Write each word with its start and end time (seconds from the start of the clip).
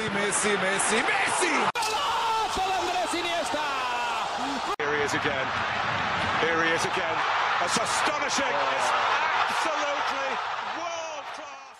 Messi, 0.00 0.08
Messi, 0.08 0.56
Messi, 0.56 0.96
Messi! 0.96 1.52
Here 4.78 4.96
he 4.96 5.04
is 5.04 5.12
again. 5.12 5.46
Here 6.40 6.64
he 6.64 6.70
is 6.74 6.84
again. 6.86 7.16
That's 7.60 7.76
astonishing. 7.76 8.48
It's 8.48 8.90
absolutely 9.44 10.30
world 10.78 11.26
class. 11.34 11.76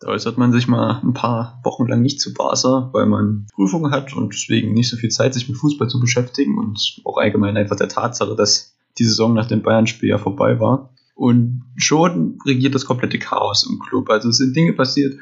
Da 0.00 0.08
äußert 0.08 0.36
man 0.36 0.52
sich 0.52 0.68
mal 0.68 1.00
ein 1.02 1.14
paar 1.14 1.60
Wochen 1.64 1.86
lang 1.86 2.02
nicht 2.02 2.20
zu 2.20 2.34
Barca, 2.34 2.90
weil 2.92 3.06
man 3.06 3.46
Prüfungen 3.54 3.90
hat 3.90 4.12
und 4.12 4.34
deswegen 4.34 4.74
nicht 4.74 4.90
so 4.90 4.98
viel 4.98 5.10
Zeit, 5.10 5.32
sich 5.32 5.48
mit 5.48 5.56
Fußball 5.56 5.88
zu 5.88 5.98
beschäftigen 5.98 6.58
und 6.58 7.00
auch 7.04 7.16
allgemein 7.16 7.56
einfach 7.56 7.76
der 7.76 7.88
Tatsache, 7.88 8.36
dass 8.36 8.74
die 8.98 9.04
Saison 9.04 9.32
nach 9.32 9.46
dem 9.46 9.62
Bayern-Spiel 9.62 10.10
ja 10.10 10.18
vorbei 10.18 10.60
war. 10.60 10.90
Und 11.14 11.64
schon 11.76 12.38
regiert 12.44 12.74
das 12.74 12.84
komplette 12.84 13.18
Chaos 13.18 13.66
im 13.68 13.78
Club. 13.78 14.10
Also 14.10 14.28
es 14.28 14.36
sind 14.36 14.54
Dinge 14.54 14.74
passiert, 14.74 15.14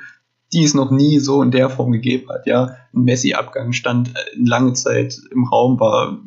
die 0.53 0.65
es 0.65 0.75
noch 0.75 0.91
nie 0.91 1.19
so 1.19 1.43
in 1.43 1.51
der 1.51 1.71
Form 1.71 1.93
gegeben 1.93 2.29
hat. 2.29 2.47
Ja, 2.47 2.77
ein 2.93 3.05
Messi-Abgang 3.05 3.73
stand 3.73 4.13
lange 4.37 4.73
Zeit 4.73 5.21
im 5.31 5.45
Raum, 5.45 5.79
war 5.79 6.19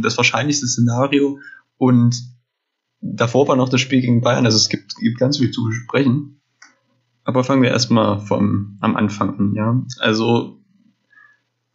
das 0.00 0.16
wahrscheinlichste 0.16 0.66
Szenario. 0.66 1.38
Und 1.76 2.16
davor 3.00 3.48
war 3.48 3.56
noch 3.56 3.68
das 3.68 3.80
Spiel 3.80 4.00
gegen 4.00 4.20
Bayern. 4.20 4.46
Also 4.46 4.56
es 4.56 4.68
gibt, 4.68 4.96
gibt 4.96 5.18
ganz 5.18 5.38
viel 5.38 5.50
zu 5.50 5.64
besprechen. 5.64 6.40
Aber 7.24 7.42
fangen 7.42 7.62
wir 7.62 7.70
erstmal 7.70 8.20
vom 8.20 8.76
am 8.80 8.96
Anfang 8.96 9.38
an. 9.38 9.54
Ja, 9.54 9.82
also 9.98 10.60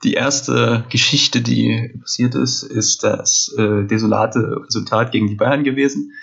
die 0.04 0.14
erste 0.14 0.86
Geschichte, 0.90 1.42
die 1.42 1.98
passiert 2.00 2.36
ist, 2.36 2.64
ist 2.64 3.04
das 3.04 3.54
äh, 3.58 3.86
desolate 3.86 4.62
Resultat 4.66 5.12
gegen 5.12 5.28
die 5.28 5.36
Bayern 5.36 5.64
gewesen. 5.64 6.14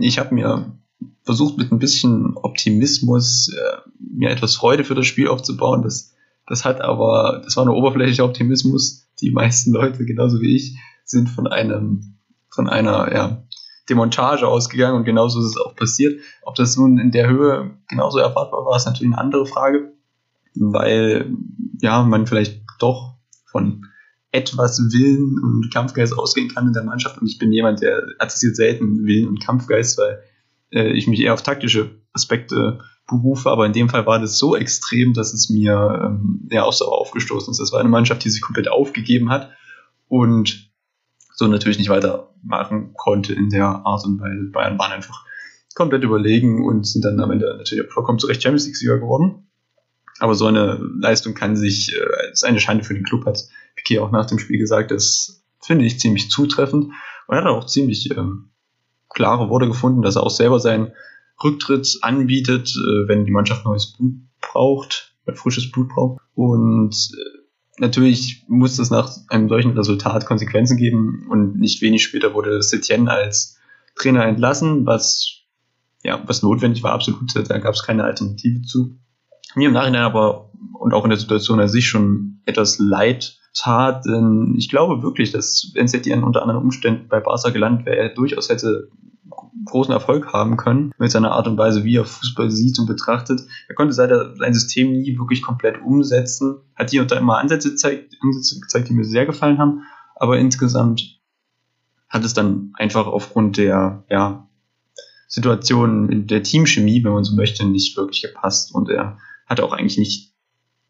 Ich 0.00 0.18
habe 0.18 0.34
mir 0.34 0.79
versucht 1.22 1.58
mit 1.58 1.70
ein 1.72 1.78
bisschen 1.78 2.36
Optimismus 2.36 3.52
äh, 3.52 3.90
mir 3.98 4.30
etwas 4.30 4.56
Freude 4.56 4.84
für 4.84 4.94
das 4.94 5.06
Spiel 5.06 5.28
aufzubauen. 5.28 5.82
Das, 5.82 6.14
das 6.46 6.64
hat 6.64 6.80
aber, 6.80 7.40
das 7.44 7.56
war 7.56 7.64
nur 7.64 7.76
oberflächlicher 7.76 8.24
Optimismus. 8.24 9.06
Die 9.20 9.30
meisten 9.30 9.72
Leute, 9.72 10.04
genauso 10.04 10.40
wie 10.40 10.56
ich, 10.56 10.76
sind 11.04 11.28
von 11.28 11.46
einem, 11.46 12.16
von 12.48 12.68
einer, 12.68 13.12
ja, 13.14 13.44
Demontage 13.90 14.46
ausgegangen 14.46 14.96
und 14.96 15.04
genauso 15.04 15.40
ist 15.40 15.46
es 15.46 15.56
auch 15.56 15.74
passiert. 15.74 16.20
Ob 16.42 16.54
das 16.54 16.76
nun 16.76 16.98
in 16.98 17.10
der 17.10 17.28
Höhe 17.28 17.72
genauso 17.88 18.18
erwartbar 18.18 18.64
war, 18.64 18.76
ist 18.76 18.86
natürlich 18.86 19.12
eine 19.12 19.20
andere 19.20 19.46
Frage, 19.46 19.92
weil 20.54 21.34
ja, 21.80 22.02
man 22.04 22.26
vielleicht 22.26 22.62
doch 22.78 23.16
von 23.46 23.86
etwas 24.32 24.78
Willen 24.92 25.38
und 25.42 25.72
Kampfgeist 25.72 26.16
ausgehen 26.16 26.48
kann 26.48 26.68
in 26.68 26.72
der 26.72 26.84
Mannschaft. 26.84 27.20
Und 27.20 27.26
ich 27.26 27.38
bin 27.38 27.52
jemand, 27.52 27.82
der 27.82 28.04
attestiert 28.20 28.54
selten 28.54 29.04
Willen 29.04 29.26
und 29.26 29.44
Kampfgeist, 29.44 29.98
weil 29.98 30.22
äh, 30.72 30.92
ich 30.92 31.06
mich 31.06 31.20
eher 31.20 31.34
auf 31.34 31.42
taktische 31.42 32.00
Aspekte 32.12 32.80
berufe. 33.06 33.50
Aber 33.50 33.66
in 33.66 33.72
dem 33.72 33.88
Fall 33.88 34.06
war 34.06 34.18
das 34.18 34.38
so 34.38 34.56
extrem, 34.56 35.12
dass 35.14 35.32
es 35.32 35.50
mir 35.50 36.02
ähm, 36.04 36.48
ja 36.50 36.64
auch 36.64 36.72
so 36.72 36.86
aufgestoßen 36.86 37.50
ist. 37.50 37.60
Das 37.60 37.72
war 37.72 37.80
eine 37.80 37.88
Mannschaft, 37.88 38.24
die 38.24 38.30
sich 38.30 38.40
komplett 38.40 38.70
aufgegeben 38.70 39.30
hat 39.30 39.50
und 40.08 40.70
so 41.34 41.46
natürlich 41.46 41.78
nicht 41.78 41.88
weitermachen 41.88 42.92
konnte 42.94 43.32
in 43.32 43.48
der 43.48 43.66
Art 43.66 44.04
und 44.04 44.20
Weise. 44.20 44.50
Bayern 44.52 44.78
waren 44.78 44.92
einfach 44.92 45.24
komplett 45.74 46.04
überlegen 46.04 46.64
und 46.66 46.86
sind 46.86 47.04
dann 47.04 47.20
am 47.20 47.30
Ende 47.30 47.54
natürlich 47.56 47.86
auch 47.86 47.92
vollkommen 47.92 48.18
zurecht 48.18 48.42
Champions 48.42 48.66
League-Sieger 48.66 48.98
geworden. 48.98 49.46
Aber 50.18 50.34
so 50.34 50.46
eine 50.46 50.78
Leistung 50.98 51.34
kann 51.34 51.56
sich, 51.56 51.94
äh, 51.94 52.32
ist 52.32 52.44
eine 52.44 52.60
Schande 52.60 52.84
für 52.84 52.94
den 52.94 53.04
Club, 53.04 53.24
hat 53.24 53.48
Piquet 53.76 54.00
auch 54.00 54.10
nach 54.10 54.26
dem 54.26 54.38
Spiel 54.38 54.58
gesagt. 54.58 54.90
Das 54.90 55.42
finde 55.60 55.86
ich 55.86 55.98
ziemlich 55.98 56.30
zutreffend 56.30 56.92
und 57.26 57.36
hat 57.36 57.46
auch 57.46 57.64
ziemlich 57.66 58.10
ähm, 58.10 58.50
klare 59.10 59.48
Worte 59.48 59.66
gefunden, 59.66 60.02
dass 60.02 60.16
er 60.16 60.22
auch 60.22 60.30
selber 60.30 60.60
seinen 60.60 60.92
Rücktritt 61.42 61.98
anbietet, 62.02 62.68
äh, 62.70 63.08
wenn 63.08 63.24
die 63.24 63.32
Mannschaft 63.32 63.64
neues 63.64 63.96
Blut 63.96 64.14
braucht, 64.40 65.14
frisches 65.34 65.70
Blut 65.70 65.88
braucht. 65.88 66.20
Und 66.34 66.94
äh, 66.94 67.38
natürlich 67.78 68.44
muss 68.48 68.76
das 68.76 68.90
nach 68.90 69.10
einem 69.28 69.48
solchen 69.48 69.76
Resultat 69.76 70.26
Konsequenzen 70.26 70.76
geben 70.76 71.26
und 71.30 71.58
nicht 71.58 71.82
wenig 71.82 72.02
später 72.02 72.34
wurde 72.34 72.62
Setien 72.62 73.08
als 73.08 73.58
Trainer 73.96 74.24
entlassen, 74.24 74.86
was 74.86 75.40
ja, 76.02 76.22
was 76.26 76.42
notwendig 76.42 76.82
war, 76.82 76.92
absolut, 76.92 77.34
da 77.34 77.58
gab 77.58 77.74
es 77.74 77.82
keine 77.82 78.04
Alternative 78.04 78.62
zu. 78.62 78.96
Mir 79.54 79.68
im 79.68 79.74
Nachhinein 79.74 80.02
aber 80.02 80.50
und 80.78 80.94
auch 80.94 81.04
in 81.04 81.10
der 81.10 81.18
Situation 81.18 81.60
an 81.60 81.68
sich 81.68 81.88
schon 81.88 82.40
etwas 82.46 82.78
leid 82.78 83.39
tat, 83.54 84.04
denn 84.04 84.54
ich 84.56 84.68
glaube 84.68 85.02
wirklich, 85.02 85.32
dass 85.32 85.72
wenn 85.74 85.88
Setien 85.88 86.24
unter 86.24 86.42
anderen 86.42 86.62
Umständen 86.62 87.08
bei 87.08 87.20
Barca 87.20 87.50
gelandet 87.50 87.86
wäre, 87.86 87.96
er 87.96 88.14
durchaus 88.14 88.48
hätte 88.48 88.88
großen 89.64 89.92
Erfolg 89.92 90.32
haben 90.32 90.56
können 90.56 90.92
mit 90.98 91.10
seiner 91.10 91.32
Art 91.32 91.46
und 91.46 91.58
Weise, 91.58 91.84
wie 91.84 91.96
er 91.96 92.04
Fußball 92.04 92.50
sieht 92.50 92.78
und 92.78 92.86
betrachtet. 92.86 93.42
Er 93.68 93.74
konnte 93.74 93.92
sein 93.92 94.54
System 94.54 94.92
nie 94.92 95.18
wirklich 95.18 95.42
komplett 95.42 95.80
umsetzen, 95.82 96.60
hat 96.74 96.90
hier 96.90 97.02
und 97.02 97.10
da 97.10 97.18
immer 97.18 97.38
Ansätze 97.38 97.70
gezeigt, 97.70 98.16
Ansätze 98.22 98.60
gezeigt, 98.60 98.88
die 98.88 98.94
mir 98.94 99.04
sehr 99.04 99.26
gefallen 99.26 99.58
haben, 99.58 99.82
aber 100.16 100.38
insgesamt 100.38 101.20
hat 102.08 102.24
es 102.24 102.34
dann 102.34 102.72
einfach 102.74 103.06
aufgrund 103.06 103.56
der 103.56 104.04
ja, 104.10 104.48
Situation 105.28 106.26
der 106.26 106.42
Teamchemie, 106.42 107.04
wenn 107.04 107.12
man 107.12 107.24
so 107.24 107.36
möchte, 107.36 107.64
nicht 107.64 107.96
wirklich 107.96 108.22
gepasst 108.22 108.74
und 108.74 108.88
er 108.88 109.18
hat 109.46 109.60
auch 109.60 109.72
eigentlich 109.72 109.98
nicht 109.98 110.29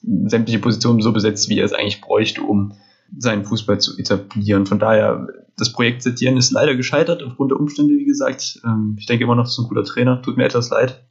sämtliche 0.03 0.59
Positionen 0.59 1.01
so 1.01 1.13
besetzt, 1.13 1.49
wie 1.49 1.59
er 1.59 1.65
es 1.65 1.73
eigentlich 1.73 2.01
bräuchte, 2.01 2.43
um 2.43 2.73
seinen 3.17 3.45
Fußball 3.45 3.81
zu 3.81 3.99
etablieren. 3.99 4.67
Von 4.67 4.79
daher, 4.79 5.29
das 5.57 5.73
Projekt 5.73 6.03
Setien 6.03 6.37
ist 6.37 6.53
leider 6.53 6.75
gescheitert 6.77 7.23
aufgrund 7.23 7.51
der 7.51 7.61
Umstände, 7.61 7.95
wie 7.95 8.05
gesagt. 8.05 8.61
Ähm, 8.65 8.97
ich 8.99 9.07
denke 9.07 9.25
immer 9.25 9.35
noch, 9.35 9.45
das 9.45 9.53
ist 9.53 9.59
ein 9.59 9.69
guter 9.69 9.85
Trainer. 9.85 10.23
Tut 10.23 10.37
mir 10.37 10.45
etwas 10.45 10.71
leid, 10.71 11.05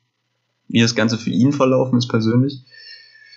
wie 0.68 0.82
das 0.82 0.96
Ganze 0.96 1.18
für 1.18 1.30
ihn 1.30 1.52
verlaufen 1.52 1.98
ist 1.98 2.08
persönlich. 2.08 2.64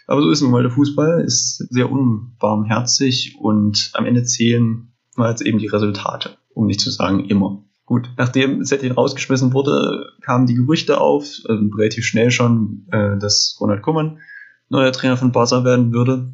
Aber 0.06 0.22
so 0.22 0.30
ist 0.30 0.42
nun 0.42 0.50
mal 0.50 0.62
der 0.62 0.70
Fußball, 0.70 1.22
ist 1.24 1.58
sehr 1.70 1.90
unbarmherzig 1.90 3.36
und 3.40 3.90
am 3.94 4.04
Ende 4.04 4.24
zählen 4.24 4.92
mal 5.16 5.30
jetzt 5.30 5.42
eben 5.42 5.58
die 5.58 5.68
Resultate, 5.68 6.30
um 6.54 6.66
nicht 6.66 6.80
zu 6.80 6.90
sagen 6.90 7.24
immer. 7.26 7.62
Gut, 7.84 8.10
nachdem 8.16 8.64
Setien 8.64 8.92
rausgeschmissen 8.92 9.52
wurde, 9.52 10.06
kamen 10.22 10.46
die 10.46 10.54
Gerüchte 10.54 11.00
auf, 11.00 11.26
also 11.48 11.64
relativ 11.76 12.04
schnell 12.04 12.30
schon, 12.30 12.86
äh, 12.90 13.18
dass 13.18 13.56
Ronald 13.60 13.82
Koeman 13.82 14.18
neuer 14.72 14.90
Trainer 14.90 15.16
von 15.16 15.32
Barca 15.32 15.64
werden 15.64 15.92
würde. 15.92 16.32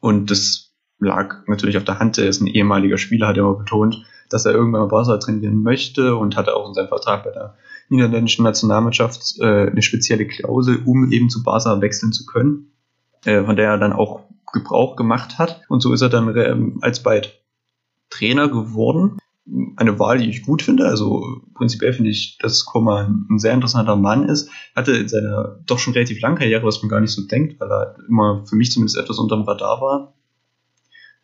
Und 0.00 0.30
das 0.30 0.72
lag 0.98 1.46
natürlich 1.46 1.76
auf 1.78 1.84
der 1.84 1.98
Hand. 1.98 2.18
Er 2.18 2.28
ist 2.28 2.42
ein 2.42 2.48
ehemaliger 2.48 2.98
Spieler, 2.98 3.28
hat 3.28 3.38
immer 3.38 3.54
betont, 3.54 4.04
dass 4.28 4.44
er 4.44 4.52
irgendwann 4.52 4.82
mal 4.82 4.88
Barca 4.88 5.16
trainieren 5.16 5.62
möchte 5.62 6.16
und 6.16 6.36
hatte 6.36 6.54
auch 6.56 6.68
in 6.68 6.74
seinem 6.74 6.88
Vertrag 6.88 7.24
bei 7.24 7.30
der 7.30 7.54
niederländischen 7.88 8.44
Nationalmannschaft 8.44 9.38
äh, 9.40 9.70
eine 9.70 9.82
spezielle 9.82 10.26
Klausel, 10.26 10.82
um 10.84 11.12
eben 11.12 11.30
zu 11.30 11.42
Barca 11.42 11.80
wechseln 11.80 12.12
zu 12.12 12.26
können, 12.26 12.72
äh, 13.24 13.44
von 13.44 13.56
der 13.56 13.70
er 13.70 13.78
dann 13.78 13.92
auch 13.92 14.24
Gebrauch 14.52 14.96
gemacht 14.96 15.38
hat. 15.38 15.62
Und 15.68 15.80
so 15.80 15.92
ist 15.92 16.02
er 16.02 16.08
dann 16.08 16.36
äh, 16.36 16.56
alsbald 16.80 17.40
Trainer 18.10 18.48
geworden 18.48 19.18
eine 19.76 19.98
Wahl, 19.98 20.18
die 20.18 20.30
ich 20.30 20.42
gut 20.42 20.62
finde. 20.62 20.86
Also 20.86 21.42
prinzipiell 21.54 21.92
finde 21.92 22.10
ich, 22.10 22.38
dass 22.38 22.64
Koman 22.64 23.26
ein 23.30 23.38
sehr 23.38 23.52
interessanter 23.52 23.96
Mann 23.96 24.28
ist. 24.28 24.48
Hatte 24.76 24.92
in 24.92 25.08
seiner 25.08 25.60
doch 25.66 25.78
schon 25.78 25.94
relativ 25.94 26.20
langen 26.20 26.36
Karriere, 26.36 26.64
was 26.64 26.82
man 26.82 26.88
gar 26.88 27.00
nicht 27.00 27.12
so 27.12 27.22
denkt, 27.26 27.60
weil 27.60 27.70
er 27.70 27.96
immer 28.08 28.44
für 28.46 28.56
mich 28.56 28.70
zumindest 28.70 28.98
etwas 28.98 29.18
unterm 29.18 29.42
Radar 29.42 29.80
war. 29.80 30.14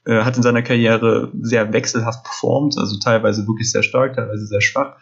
Äh, 0.05 0.23
hat 0.23 0.37
in 0.37 0.43
seiner 0.43 0.63
Karriere 0.63 1.31
sehr 1.41 1.73
wechselhaft 1.73 2.25
performt, 2.25 2.77
also 2.79 2.99
teilweise 2.99 3.47
wirklich 3.47 3.71
sehr 3.71 3.83
stark, 3.83 4.17
teilweise 4.17 4.47
sehr 4.47 4.61
schwach. 4.61 4.97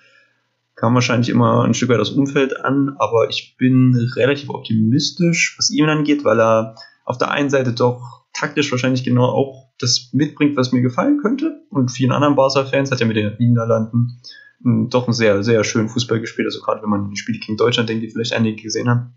Kam 0.74 0.94
wahrscheinlich 0.94 1.30
immer 1.30 1.64
ein 1.64 1.72
Stück 1.72 1.88
weit 1.88 2.00
das 2.00 2.10
Umfeld 2.10 2.60
an, 2.60 2.96
aber 2.98 3.30
ich 3.30 3.56
bin 3.56 3.94
relativ 4.16 4.50
optimistisch, 4.50 5.54
was 5.56 5.70
ihn 5.70 5.88
angeht, 5.88 6.24
weil 6.24 6.38
er 6.38 6.74
auf 7.06 7.16
der 7.16 7.30
einen 7.30 7.48
Seite 7.48 7.72
doch 7.72 8.26
taktisch 8.34 8.70
wahrscheinlich 8.70 9.04
genau 9.04 9.24
auch 9.24 9.65
das 9.78 10.10
mitbringt, 10.12 10.56
was 10.56 10.72
mir 10.72 10.82
gefallen 10.82 11.20
könnte. 11.20 11.62
Und 11.70 11.90
vielen 11.90 12.12
anderen 12.12 12.36
Barca-Fans 12.36 12.90
hat 12.90 13.00
ja 13.00 13.06
mit 13.06 13.16
den 13.16 13.36
Niederlanden 13.38 14.20
doch 14.60 15.06
einen 15.06 15.12
sehr, 15.12 15.44
sehr 15.44 15.64
schönen 15.64 15.88
Fußball 15.88 16.20
gespielt. 16.20 16.46
Also 16.46 16.60
gerade 16.60 16.82
wenn 16.82 16.90
man 16.90 17.10
die 17.10 17.16
Spiele 17.16 17.38
gegen 17.38 17.56
Deutschland 17.56 17.88
denkt, 17.88 18.02
die 18.02 18.10
vielleicht 18.10 18.32
einige 18.32 18.62
gesehen 18.62 18.88
haben, 18.88 19.14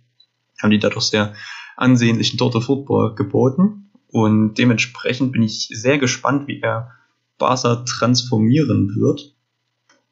haben 0.61 0.71
die 0.71 0.79
da 0.79 0.89
doch 0.89 1.01
sehr 1.01 1.33
ansehnlichen 1.77 2.37
Total 2.37 2.61
Football 2.61 3.15
geboten. 3.15 3.91
Und 4.11 4.55
dementsprechend 4.55 5.31
bin 5.31 5.43
ich 5.43 5.69
sehr 5.71 5.97
gespannt, 5.97 6.47
wie 6.47 6.61
er 6.61 6.91
Barca 7.37 7.77
transformieren 7.77 8.95
wird. 8.95 9.35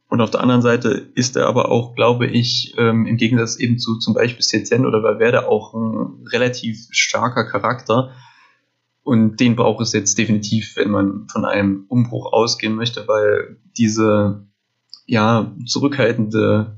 Und 0.09 0.21
auf 0.21 0.29
der 0.31 0.39
anderen 0.39 0.61
Seite 0.61 1.09
ist 1.15 1.35
er 1.35 1.47
aber 1.47 1.69
auch, 1.69 1.93
glaube 1.95 2.27
ich, 2.27 2.73
ähm, 2.77 3.05
im 3.05 3.17
Gegensatz 3.17 3.57
eben 3.57 3.77
zu 3.77 3.97
zum 3.97 4.13
Beispiel 4.13 4.41
Setien 4.41 4.85
oder 4.85 5.03
Valverde 5.03 5.49
auch 5.49 5.73
ein 5.73 6.25
relativ 6.27 6.87
starker 6.91 7.43
Charakter, 7.43 8.11
und 9.07 9.39
den 9.39 9.55
braucht 9.55 9.81
es 9.81 9.93
jetzt 9.93 10.17
definitiv, 10.17 10.75
wenn 10.75 10.91
man 10.91 11.29
von 11.29 11.45
einem 11.45 11.85
Umbruch 11.87 12.33
ausgehen 12.33 12.75
möchte, 12.75 13.07
weil 13.07 13.55
diese 13.77 14.45
ja 15.05 15.55
zurückhaltende 15.65 16.77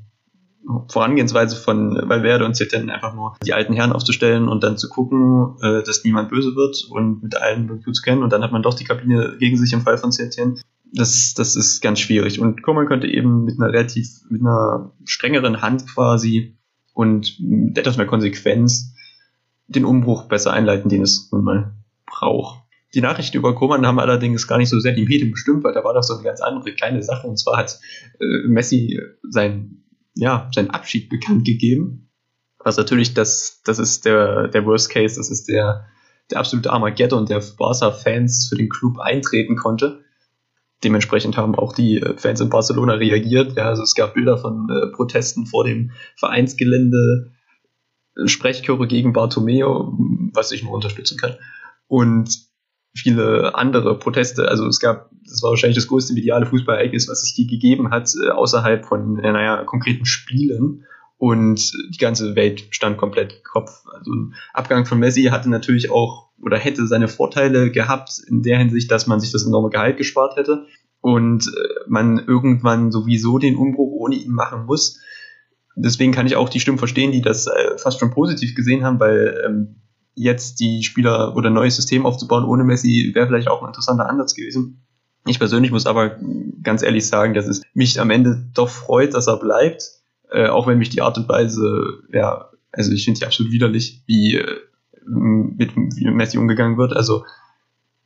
Vorangehensweise 0.90 1.56
von 1.56 2.08
Valverde 2.08 2.46
und 2.46 2.56
Setien 2.56 2.92
einfach 2.92 3.16
nur 3.16 3.36
die 3.44 3.54
alten 3.54 3.74
Herren 3.74 3.94
aufzustellen 3.94 4.48
und 4.48 4.64
dann 4.64 4.78
zu 4.78 4.90
gucken, 4.90 5.56
äh, 5.64 5.82
dass 5.82 6.04
niemand 6.04 6.30
böse 6.30 6.56
wird 6.56 6.86
und 6.92 7.24
mit 7.24 7.36
allen 7.36 7.68
gut 7.84 7.96
zu 7.96 8.04
kennen 8.04 8.22
und 8.22 8.32
dann 8.32 8.44
hat 8.44 8.52
man 8.52 8.62
doch 8.62 8.76
die 8.76 8.84
Kabine 8.84 9.38
gegen 9.40 9.58
sich 9.58 9.74
im 9.74 9.82
Fall 9.82 9.98
von 9.98 10.12
Setien. 10.12 10.62
Das, 10.94 11.34
das 11.34 11.56
ist 11.56 11.82
ganz 11.82 12.00
schwierig. 12.00 12.40
Und 12.40 12.62
Koman 12.62 12.86
könnte 12.86 13.08
eben 13.08 13.44
mit 13.44 13.60
einer 13.60 13.74
relativ, 13.74 14.08
mit 14.30 14.42
einer 14.42 14.92
strengeren 15.04 15.64
Hand 15.64 15.88
quasi 15.88 16.60
und 16.94 17.40
etwas 17.74 17.98
mehr 17.98 18.06
Konsequenz 18.06 18.94
den 19.68 19.86
Umbruch 19.86 20.28
besser 20.28 20.54
einleiten, 20.54 20.90
den 20.90 21.02
es 21.02 21.32
nun 21.32 21.44
mal 21.44 21.74
Missbrauch. 22.10 22.64
Die 22.96 23.02
Nachrichten 23.02 23.38
über 23.38 23.54
Koman 23.54 23.86
haben 23.86 24.00
allerdings 24.00 24.48
gar 24.48 24.58
nicht 24.58 24.70
so 24.70 24.80
sehr 24.80 24.94
die 24.94 25.06
Medien 25.06 25.32
bestimmt, 25.32 25.64
weil 25.64 25.74
da 25.74 25.84
war 25.84 25.94
doch 25.94 26.02
so 26.02 26.16
eine 26.16 26.24
ganz 26.24 26.42
andere 26.42 26.74
kleine 26.74 27.04
Sache. 27.04 27.28
Und 27.28 27.38
zwar 27.38 27.58
hat 27.58 27.80
äh, 28.20 28.48
Messi 28.48 29.00
sein, 29.30 29.84
ja, 30.16 30.50
seinen 30.54 30.72
Abschied 30.72 31.10
bekannt 31.10 31.46
gegeben. 31.46 32.10
Was 32.58 32.78
natürlich 32.78 33.14
das, 33.14 33.62
das 33.64 33.78
ist 33.78 34.06
der, 34.06 34.48
der 34.48 34.66
Worst 34.66 34.90
Case, 34.90 35.18
das 35.18 35.30
ist 35.30 35.48
der, 35.48 35.86
der 36.32 36.40
absolute 36.40 36.72
Armageddon, 36.72 37.28
der 37.28 37.44
Barca-Fans 37.58 38.48
für 38.50 38.56
den 38.56 38.70
Club 38.70 39.00
eintreten 39.00 39.56
konnte. 39.56 40.04
Dementsprechend 40.84 41.38
haben 41.38 41.56
auch 41.56 41.74
die 41.74 41.98
äh, 41.98 42.18
Fans 42.18 42.42
in 42.42 42.50
Barcelona 42.50 42.94
reagiert. 42.94 43.56
Ja, 43.56 43.66
also 43.66 43.84
es 43.84 43.94
gab 43.94 44.16
Bilder 44.16 44.38
von 44.40 44.68
äh, 44.70 44.88
Protesten 44.88 45.46
vor 45.46 45.64
dem 45.64 45.92
Vereinsgelände, 46.16 47.32
Sprechchöre 48.26 48.88
gegen 48.88 49.14
Bartomeo, 49.14 49.94
was 50.34 50.52
ich 50.52 50.64
nur 50.64 50.74
unterstützen 50.74 51.18
kann. 51.18 51.36
Und 51.90 52.50
viele 52.96 53.56
andere 53.56 53.98
Proteste. 53.98 54.48
Also 54.48 54.68
es 54.68 54.80
gab, 54.80 55.10
das 55.28 55.42
war 55.42 55.50
wahrscheinlich 55.50 55.78
das 55.78 55.88
größte 55.88 56.14
mediale 56.14 56.46
Fußballereignis, 56.46 57.08
was 57.10 57.24
es 57.24 57.36
je 57.36 57.46
gegeben 57.46 57.90
hat, 57.90 58.14
äh, 58.24 58.30
außerhalb 58.30 58.86
von, 58.86 59.20
äh, 59.20 59.32
naja, 59.32 59.64
konkreten 59.64 60.06
Spielen. 60.06 60.86
Und 61.18 61.74
die 61.94 61.98
ganze 61.98 62.36
Welt 62.36 62.64
stand 62.70 62.98
komplett 62.98 63.44
Kopf. 63.44 63.84
Also 63.94 64.14
ein 64.14 64.36
Abgang 64.54 64.86
von 64.86 65.00
Messi 65.00 65.24
hatte 65.24 65.50
natürlich 65.50 65.92
auch 65.92 66.30
oder 66.42 66.58
hätte 66.58 66.88
seine 66.88 67.10
Vorteile 67.10 67.72
gehabt 67.72 68.22
in 68.26 68.42
der 68.42 68.58
Hinsicht, 68.58 68.90
dass 68.90 69.08
man 69.08 69.20
sich 69.20 69.34
das 69.34 69.46
enorme 69.46 69.70
Gehalt 69.70 69.98
gespart 69.98 70.38
hätte 70.38 70.66
und 71.02 71.48
äh, 71.48 71.90
man 71.90 72.20
irgendwann 72.20 72.92
sowieso 72.92 73.38
den 73.38 73.58
Umbruch 73.58 73.92
ohne 73.92 74.16
ihn 74.16 74.32
machen 74.32 74.66
muss. 74.66 75.02
Deswegen 75.76 76.14
kann 76.14 76.28
ich 76.28 76.36
auch 76.36 76.50
die 76.50 76.60
Stimmen 76.60 76.78
verstehen, 76.78 77.12
die 77.12 77.22
das 77.22 77.50
fast 77.78 78.00
schon 78.00 78.12
positiv 78.12 78.54
gesehen 78.54 78.84
haben, 78.84 79.00
weil 79.00 79.42
ähm, 79.46 79.76
jetzt 80.20 80.60
die 80.60 80.84
Spieler 80.84 81.36
oder 81.36 81.50
ein 81.50 81.54
neues 81.54 81.76
System 81.76 82.06
aufzubauen 82.06 82.44
ohne 82.44 82.64
Messi 82.64 83.12
wäre 83.14 83.28
vielleicht 83.28 83.48
auch 83.48 83.62
ein 83.62 83.68
interessanter 83.68 84.10
Ansatz 84.10 84.36
gewesen. 84.36 84.86
Ich 85.26 85.40
persönlich 85.40 85.72
muss 85.72 85.86
aber 85.86 86.18
ganz 86.62 86.82
ehrlich 86.82 87.08
sagen, 87.08 87.34
dass 87.34 87.48
es 87.48 87.62
mich 87.74 88.00
am 88.00 88.10
Ende 88.10 88.50
doch 88.54 88.70
freut, 88.70 89.14
dass 89.14 89.28
er 89.28 89.38
bleibt, 89.38 89.84
äh, 90.32 90.48
auch 90.48 90.68
wenn 90.68 90.78
mich 90.78 90.90
die 90.90 91.02
Art 91.02 91.18
und 91.18 91.30
Weise, 91.30 92.04
ja, 92.12 92.50
also 92.72 92.92
ich 92.92 93.06
finde 93.06 93.20
die 93.20 93.26
absolut 93.26 93.52
widerlich, 93.52 94.04
wie 94.08 94.36
äh, 94.36 94.58
mit 95.06 95.76
wie 95.76 96.12
Messi 96.12 96.38
umgegangen 96.38 96.78
wird. 96.78 96.94
Also 96.94 97.24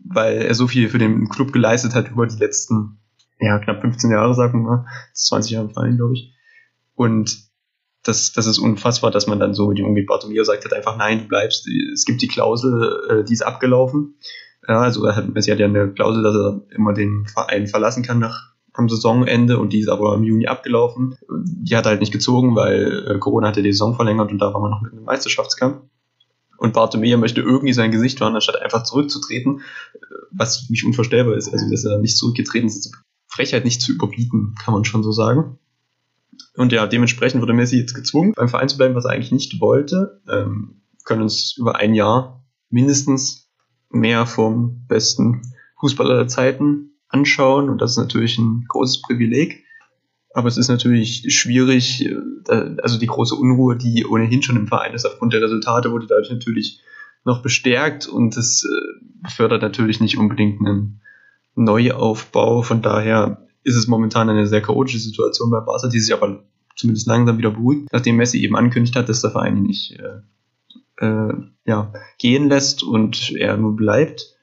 weil 0.05 0.41
er 0.41 0.53
so 0.53 0.67
viel 0.67 0.89
für 0.89 0.97
den 0.97 1.29
Club 1.29 1.53
geleistet 1.53 1.95
hat 1.95 2.11
über 2.11 2.27
die 2.27 2.37
letzten 2.37 2.99
ja, 3.39 3.59
knapp 3.59 3.81
15 3.81 4.11
Jahre, 4.11 4.33
sagen 4.35 4.63
wir 4.63 4.77
mal, 4.77 4.85
20 5.13 5.51
Jahre 5.51 5.69
fallen, 5.69 5.97
glaube 5.97 6.13
ich. 6.13 6.33
Und 6.95 7.52
das, 8.03 8.33
das 8.33 8.45
ist 8.45 8.59
unfassbar, 8.59 9.11
dass 9.11 9.27
man 9.27 9.39
dann 9.39 9.53
so 9.53 9.71
ihm 9.71 9.85
umgeht. 9.85 10.07
Bartomeu 10.07 10.43
sagt 10.43 10.63
halt 10.63 10.73
einfach, 10.73 10.97
nein, 10.97 11.19
du 11.19 11.27
bleibst, 11.27 11.67
es 11.93 12.05
gibt 12.05 12.21
die 12.21 12.27
Klausel, 12.27 13.01
äh, 13.09 13.23
die 13.23 13.33
ist 13.33 13.41
abgelaufen. 13.41 14.15
Ja, 14.67 14.81
also 14.81 15.05
er 15.05 15.15
hat, 15.15 15.25
sie 15.37 15.51
hat 15.51 15.59
ja 15.59 15.65
eine 15.65 15.89
Klausel, 15.89 16.23
dass 16.23 16.35
er 16.35 16.61
immer 16.75 16.93
den 16.93 17.25
Verein 17.27 17.67
verlassen 17.67 18.03
kann 18.03 18.19
nach 18.19 18.53
am 18.73 18.89
Saisonende 18.89 19.59
und 19.59 19.71
die 19.71 19.79
ist 19.79 19.89
aber 19.89 20.15
im 20.15 20.23
Juni 20.23 20.47
abgelaufen. 20.47 21.15
Die 21.29 21.75
hat 21.75 21.85
er 21.85 21.91
halt 21.91 21.99
nicht 21.99 22.11
gezogen, 22.11 22.55
weil 22.55 23.05
äh, 23.07 23.19
Corona 23.19 23.49
hatte 23.49 23.61
die 23.61 23.71
Saison 23.71 23.95
verlängert 23.95 24.31
und 24.31 24.39
da 24.39 24.53
war 24.53 24.61
man 24.61 24.71
noch 24.71 24.81
mit 24.81 24.93
einem 24.93 25.03
Meisterschaftskampf. 25.03 25.77
Und 26.57 26.73
Bartomeu 26.73 27.17
möchte 27.17 27.41
irgendwie 27.41 27.73
sein 27.73 27.91
Gesicht 27.91 28.19
wahren, 28.21 28.35
anstatt 28.35 28.61
einfach 28.61 28.83
zurückzutreten, 28.83 29.59
äh, 29.93 29.97
was 30.31 30.61
für 30.61 30.71
mich 30.71 30.85
unvorstellbar 30.85 31.35
ist. 31.35 31.51
Also, 31.53 31.69
dass 31.69 31.85
er 31.85 31.99
nicht 31.99 32.17
zurückgetreten 32.17 32.67
ist, 32.67 32.91
Frechheit 33.27 33.65
nicht 33.65 33.81
zu 33.81 33.91
überbieten, 33.91 34.55
kann 34.63 34.73
man 34.73 34.85
schon 34.85 35.03
so 35.03 35.11
sagen. 35.11 35.59
Und 36.55 36.71
ja, 36.71 36.87
dementsprechend 36.87 37.41
wurde 37.41 37.53
Messi 37.53 37.77
jetzt 37.77 37.93
gezwungen, 37.93 38.33
beim 38.35 38.49
Verein 38.49 38.69
zu 38.69 38.77
bleiben, 38.77 38.95
was 38.95 39.05
er 39.05 39.11
eigentlich 39.11 39.31
nicht 39.31 39.59
wollte. 39.59 40.21
Ähm, 40.29 40.81
können 41.03 41.21
uns 41.21 41.55
über 41.57 41.77
ein 41.77 41.93
Jahr 41.93 42.45
mindestens 42.69 43.49
mehr 43.89 44.25
vom 44.25 44.85
besten 44.87 45.41
Fußballer 45.79 46.15
der 46.15 46.27
Zeiten 46.27 46.91
anschauen. 47.07 47.69
Und 47.69 47.81
das 47.81 47.91
ist 47.91 47.97
natürlich 47.97 48.37
ein 48.37 48.65
großes 48.67 49.01
Privileg. 49.01 49.63
Aber 50.33 50.47
es 50.47 50.57
ist 50.57 50.67
natürlich 50.67 51.25
schwierig, 51.29 52.05
äh, 52.05 52.75
also 52.81 52.97
die 52.97 53.07
große 53.07 53.35
Unruhe, 53.35 53.77
die 53.77 54.05
ohnehin 54.05 54.41
schon 54.41 54.57
im 54.57 54.67
Verein 54.67 54.93
ist, 54.93 55.05
aufgrund 55.05 55.33
der 55.33 55.41
Resultate, 55.41 55.91
wurde 55.91 56.07
dadurch 56.07 56.31
natürlich 56.31 56.81
noch 57.23 57.41
bestärkt 57.41 58.07
und 58.07 58.35
das 58.35 58.63
äh, 58.65 59.29
fördert 59.29 59.61
natürlich 59.61 60.01
nicht 60.01 60.17
unbedingt 60.17 60.59
einen 60.59 61.01
Neuaufbau. 61.55 62.63
Von 62.63 62.81
daher 62.81 63.47
ist 63.63 63.75
es 63.75 63.87
momentan 63.87 64.29
eine 64.29 64.47
sehr 64.47 64.61
chaotische 64.61 64.99
Situation 64.99 65.49
bei 65.49 65.59
Barca, 65.59 65.87
die 65.87 65.99
sich 65.99 66.13
aber 66.13 66.43
zumindest 66.75 67.07
langsam 67.07 67.37
wieder 67.37 67.51
beruhigt, 67.51 67.89
nachdem 67.91 68.17
Messi 68.17 68.39
eben 68.39 68.55
ankündigt 68.55 68.95
hat, 68.95 69.09
dass 69.09 69.21
der 69.21 69.31
Verein 69.31 69.57
ihn 69.57 69.63
nicht 69.63 69.99
äh, 69.99 71.05
äh, 71.05 71.33
ja, 71.65 71.93
gehen 72.17 72.49
lässt 72.49 72.83
und 72.83 73.31
er 73.31 73.57
nur 73.57 73.75
bleibt. 73.75 74.35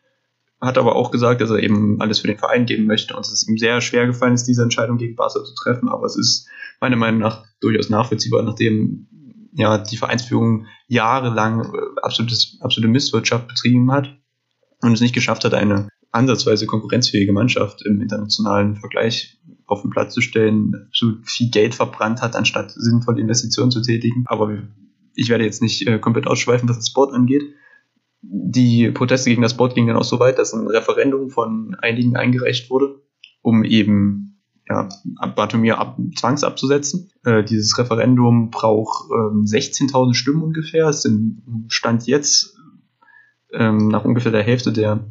Hat 0.61 0.76
aber 0.76 0.94
auch 0.94 1.11
gesagt, 1.11 1.40
dass 1.40 1.50
er 1.50 1.58
eben 1.58 2.00
alles 2.00 2.19
für 2.19 2.26
den 2.26 2.38
Verein 2.38 2.67
geben 2.67 2.87
möchte 2.87 3.17
und 3.17 3.26
es 3.26 3.49
ihm 3.49 3.56
sehr 3.56 3.81
schwer 3.81 4.06
gefallen 4.06 4.34
ist, 4.34 4.44
diese 4.44 4.62
Entscheidung 4.62 4.99
gegen 4.99 5.17
Barca 5.17 5.43
zu 5.43 5.55
treffen, 5.55 5.88
aber 5.88 6.06
es 6.06 6.16
ist 6.16 6.49
meiner 6.81 6.96
Meinung 6.96 7.20
nach 7.20 7.44
durchaus 7.61 7.88
nachvollziehbar, 7.88 8.43
nachdem 8.43 9.06
ja 9.52 9.78
die 9.78 9.96
Vereinsführung 9.96 10.66
jahrelang 10.87 11.64
äh, 11.64 11.78
absolutes, 12.02 12.58
absolute 12.61 12.90
Misswirtschaft 12.90 13.49
betrieben 13.49 13.90
hat 13.90 14.16
und 14.82 14.93
es 14.93 15.00
nicht 15.00 15.14
geschafft 15.14 15.44
hat, 15.44 15.55
eine 15.55 15.88
ansatzweise 16.12 16.67
konkurrenzfähige 16.67 17.33
Mannschaft 17.33 17.85
im 17.87 18.01
internationalen 18.01 18.77
Vergleich 18.77 19.39
auf 19.67 19.83
den 19.83 19.91
Platz 19.91 20.15
zu 20.15 20.21
stellen, 20.21 20.89
so 20.93 21.12
viel 21.25 21.51
Geld 21.51 21.75
verbrannt 21.75 22.21
hat, 22.21 22.35
anstatt 22.35 22.73
sinnvolle 22.73 23.21
Investitionen 23.21 23.71
zu 23.71 23.81
tätigen. 23.81 24.25
Aber 24.27 24.59
ich 25.15 25.29
werde 25.29 25.45
jetzt 25.45 25.62
nicht 25.62 25.87
äh, 25.87 25.99
komplett 25.99 26.27
ausschweifen, 26.27 26.69
was 26.69 26.79
das 26.79 26.89
Sport 26.89 27.15
angeht. 27.15 27.43
Die 28.23 28.91
Proteste 28.91 29.31
gegen 29.31 29.43
das 29.43 29.53
Sport 29.53 29.75
gingen 29.75 29.89
dann 29.89 29.97
auch 29.97 30.05
so 30.05 30.19
weit, 30.19 30.39
dass 30.39 30.53
ein 30.53 30.67
Referendum 30.67 31.31
von 31.31 31.77
einigen 31.81 32.17
eingereicht 32.17 32.71
wurde, 32.71 33.01
um 33.43 33.65
eben 33.65 34.41
ja, 34.69 34.89
Bartomir 35.35 35.79
ab, 35.79 35.99
zwangsabzusetzen. 36.17 37.11
Äh, 37.25 37.45
dieses 37.45 37.79
Referendum 37.79 38.51
braucht 38.51 39.11
ähm, 39.11 39.45
16.000 39.45 40.15
Stimmen 40.15 40.43
ungefähr. 40.43 40.89
Es 40.89 41.03
sind 41.03 41.43
Stand 41.69 42.07
jetzt 42.07 42.57
ähm, 43.53 43.89
nach 43.89 44.05
ungefähr 44.05 44.33
der 44.33 44.43
Hälfte 44.43 44.73
der 44.73 45.05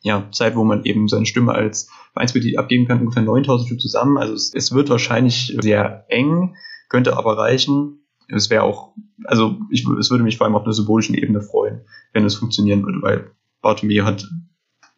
ja, 0.00 0.28
Zeit, 0.30 0.56
wo 0.56 0.64
man 0.64 0.84
eben 0.84 1.08
seine 1.08 1.26
Stimme 1.26 1.52
als 1.52 1.88
Vereinsmitglied 2.12 2.58
abgeben 2.58 2.86
kann, 2.86 3.00
ungefähr 3.00 3.22
9000 3.22 3.68
Stück 3.68 3.80
zusammen. 3.80 4.16
Also 4.16 4.34
es, 4.34 4.52
es, 4.54 4.72
wird 4.72 4.90
wahrscheinlich 4.90 5.56
sehr 5.60 6.04
eng, 6.08 6.54
könnte 6.88 7.16
aber 7.16 7.36
reichen. 7.36 8.06
Es 8.28 8.50
wäre 8.50 8.62
auch, 8.62 8.94
also 9.24 9.56
ich, 9.70 9.86
es 9.98 10.10
würde 10.10 10.24
mich 10.24 10.36
vor 10.36 10.46
allem 10.46 10.56
auf 10.56 10.64
einer 10.64 10.72
symbolischen 10.72 11.14
Ebene 11.14 11.40
freuen, 11.40 11.80
wenn 12.12 12.24
es 12.24 12.36
funktionieren 12.36 12.84
würde, 12.84 13.02
weil 13.02 13.30
Bartomeu 13.60 14.04
hat 14.04 14.28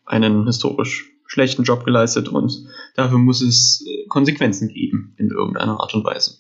einen 0.04 0.46
historisch 0.46 1.10
schlechten 1.26 1.62
Job 1.62 1.84
geleistet 1.84 2.28
und 2.28 2.66
dafür 2.96 3.18
muss 3.18 3.40
es 3.40 3.86
äh, 3.86 4.06
Konsequenzen 4.08 4.68
geben 4.68 5.14
in 5.16 5.30
irgendeiner 5.30 5.80
Art 5.80 5.94
und 5.94 6.04
Weise. 6.04 6.39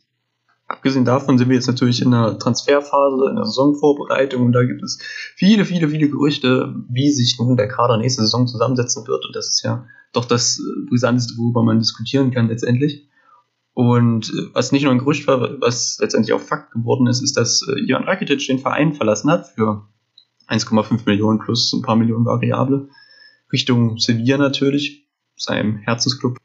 Abgesehen 0.70 1.04
davon 1.04 1.36
sind 1.36 1.48
wir 1.48 1.56
jetzt 1.56 1.66
natürlich 1.66 2.00
in 2.00 2.12
der 2.12 2.38
Transferphase, 2.38 3.28
in 3.28 3.34
der 3.34 3.44
Saisonvorbereitung 3.44 4.46
und 4.46 4.52
da 4.52 4.62
gibt 4.62 4.84
es 4.84 5.00
viele, 5.34 5.64
viele, 5.64 5.88
viele 5.88 6.08
Gerüchte, 6.08 6.72
wie 6.88 7.10
sich 7.10 7.40
nun 7.40 7.56
der 7.56 7.66
Kader 7.66 7.96
nächste 7.96 8.22
Saison 8.22 8.46
zusammensetzen 8.46 9.04
wird 9.08 9.26
und 9.26 9.34
das 9.34 9.48
ist 9.48 9.64
ja 9.64 9.84
doch 10.12 10.26
das 10.26 10.60
äh, 10.60 10.88
Brisanteste, 10.88 11.34
worüber 11.38 11.64
man 11.64 11.80
diskutieren 11.80 12.30
kann 12.30 12.46
letztendlich. 12.46 13.08
Und 13.74 14.30
äh, 14.30 14.54
was 14.54 14.70
nicht 14.70 14.84
nur 14.84 14.92
ein 14.92 15.00
Gerücht 15.00 15.26
war, 15.26 15.60
was 15.60 15.98
letztendlich 16.00 16.32
auch 16.34 16.40
Fakt 16.40 16.70
geworden 16.70 17.08
ist, 17.08 17.20
ist, 17.20 17.36
dass 17.36 17.66
äh, 17.66 17.80
Ivan 17.80 18.04
Rakitic 18.04 18.46
den 18.46 18.60
Verein 18.60 18.94
verlassen 18.94 19.28
hat 19.28 19.48
für 19.48 19.88
1,5 20.46 21.00
Millionen 21.04 21.40
plus 21.40 21.72
ein 21.72 21.82
paar 21.82 21.96
Millionen 21.96 22.26
Variable 22.26 22.88
Richtung 23.52 23.98
Sevilla 23.98 24.38
natürlich, 24.38 25.08
seinem 25.34 25.78
Herzensclub 25.78 26.36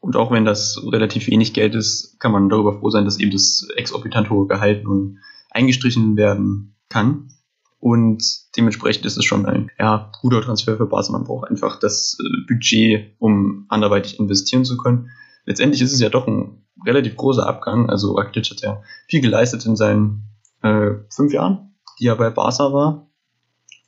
und 0.00 0.16
auch 0.16 0.30
wenn 0.30 0.44
das 0.44 0.80
relativ 0.90 1.26
wenig 1.26 1.52
Geld 1.52 1.74
ist, 1.74 2.18
kann 2.20 2.32
man 2.32 2.48
darüber 2.48 2.78
froh 2.78 2.90
sein, 2.90 3.04
dass 3.04 3.18
eben 3.18 3.32
das 3.32 3.66
exorbitant 3.76 4.30
hohe 4.30 4.46
Gehalt 4.46 4.84
nun 4.84 5.18
eingestrichen 5.50 6.16
werden 6.16 6.76
kann. 6.88 7.30
Und 7.78 8.22
dementsprechend 8.56 9.04
ist 9.04 9.16
es 9.16 9.24
schon 9.24 9.46
ein 9.46 9.70
ja, 9.78 10.10
guter 10.20 10.40
Transfer 10.42 10.76
für 10.76 10.86
Basel. 10.86 11.12
Man 11.12 11.24
braucht 11.24 11.50
einfach 11.50 11.78
das 11.78 12.16
äh, 12.20 12.46
Budget, 12.48 13.14
um 13.18 13.66
anderweitig 13.68 14.18
investieren 14.18 14.64
zu 14.64 14.76
können. 14.76 15.10
Letztendlich 15.44 15.82
ist 15.82 15.92
es 15.92 16.00
ja 16.00 16.08
doch 16.08 16.26
ein 16.26 16.64
relativ 16.84 17.16
großer 17.16 17.46
Abgang. 17.46 17.88
Also 17.90 18.14
Rakitic 18.14 18.50
hat 18.50 18.60
ja 18.60 18.82
viel 19.08 19.20
geleistet 19.20 19.66
in 19.66 19.76
seinen 19.76 20.24
äh, 20.62 20.92
fünf 21.10 21.32
Jahren, 21.32 21.74
die 22.00 22.06
er 22.06 22.16
bei 22.16 22.30
Barca 22.30 22.72
war. 22.72 23.10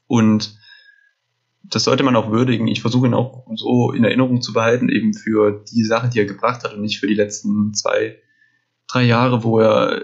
Und 0.06 0.57
das 1.70 1.84
sollte 1.84 2.02
man 2.02 2.16
auch 2.16 2.30
würdigen. 2.30 2.66
Ich 2.68 2.80
versuche 2.80 3.06
ihn 3.06 3.14
auch 3.14 3.46
so 3.54 3.92
in 3.92 4.04
Erinnerung 4.04 4.40
zu 4.40 4.52
behalten, 4.52 4.88
eben 4.88 5.14
für 5.14 5.64
die 5.70 5.84
Sache, 5.84 6.08
die 6.08 6.18
er 6.18 6.26
gebracht 6.26 6.64
hat 6.64 6.74
und 6.74 6.80
nicht 6.80 6.98
für 6.98 7.06
die 7.06 7.14
letzten 7.14 7.74
zwei, 7.74 8.16
drei 8.86 9.04
Jahre, 9.04 9.44
wo 9.44 9.60
er, 9.60 10.02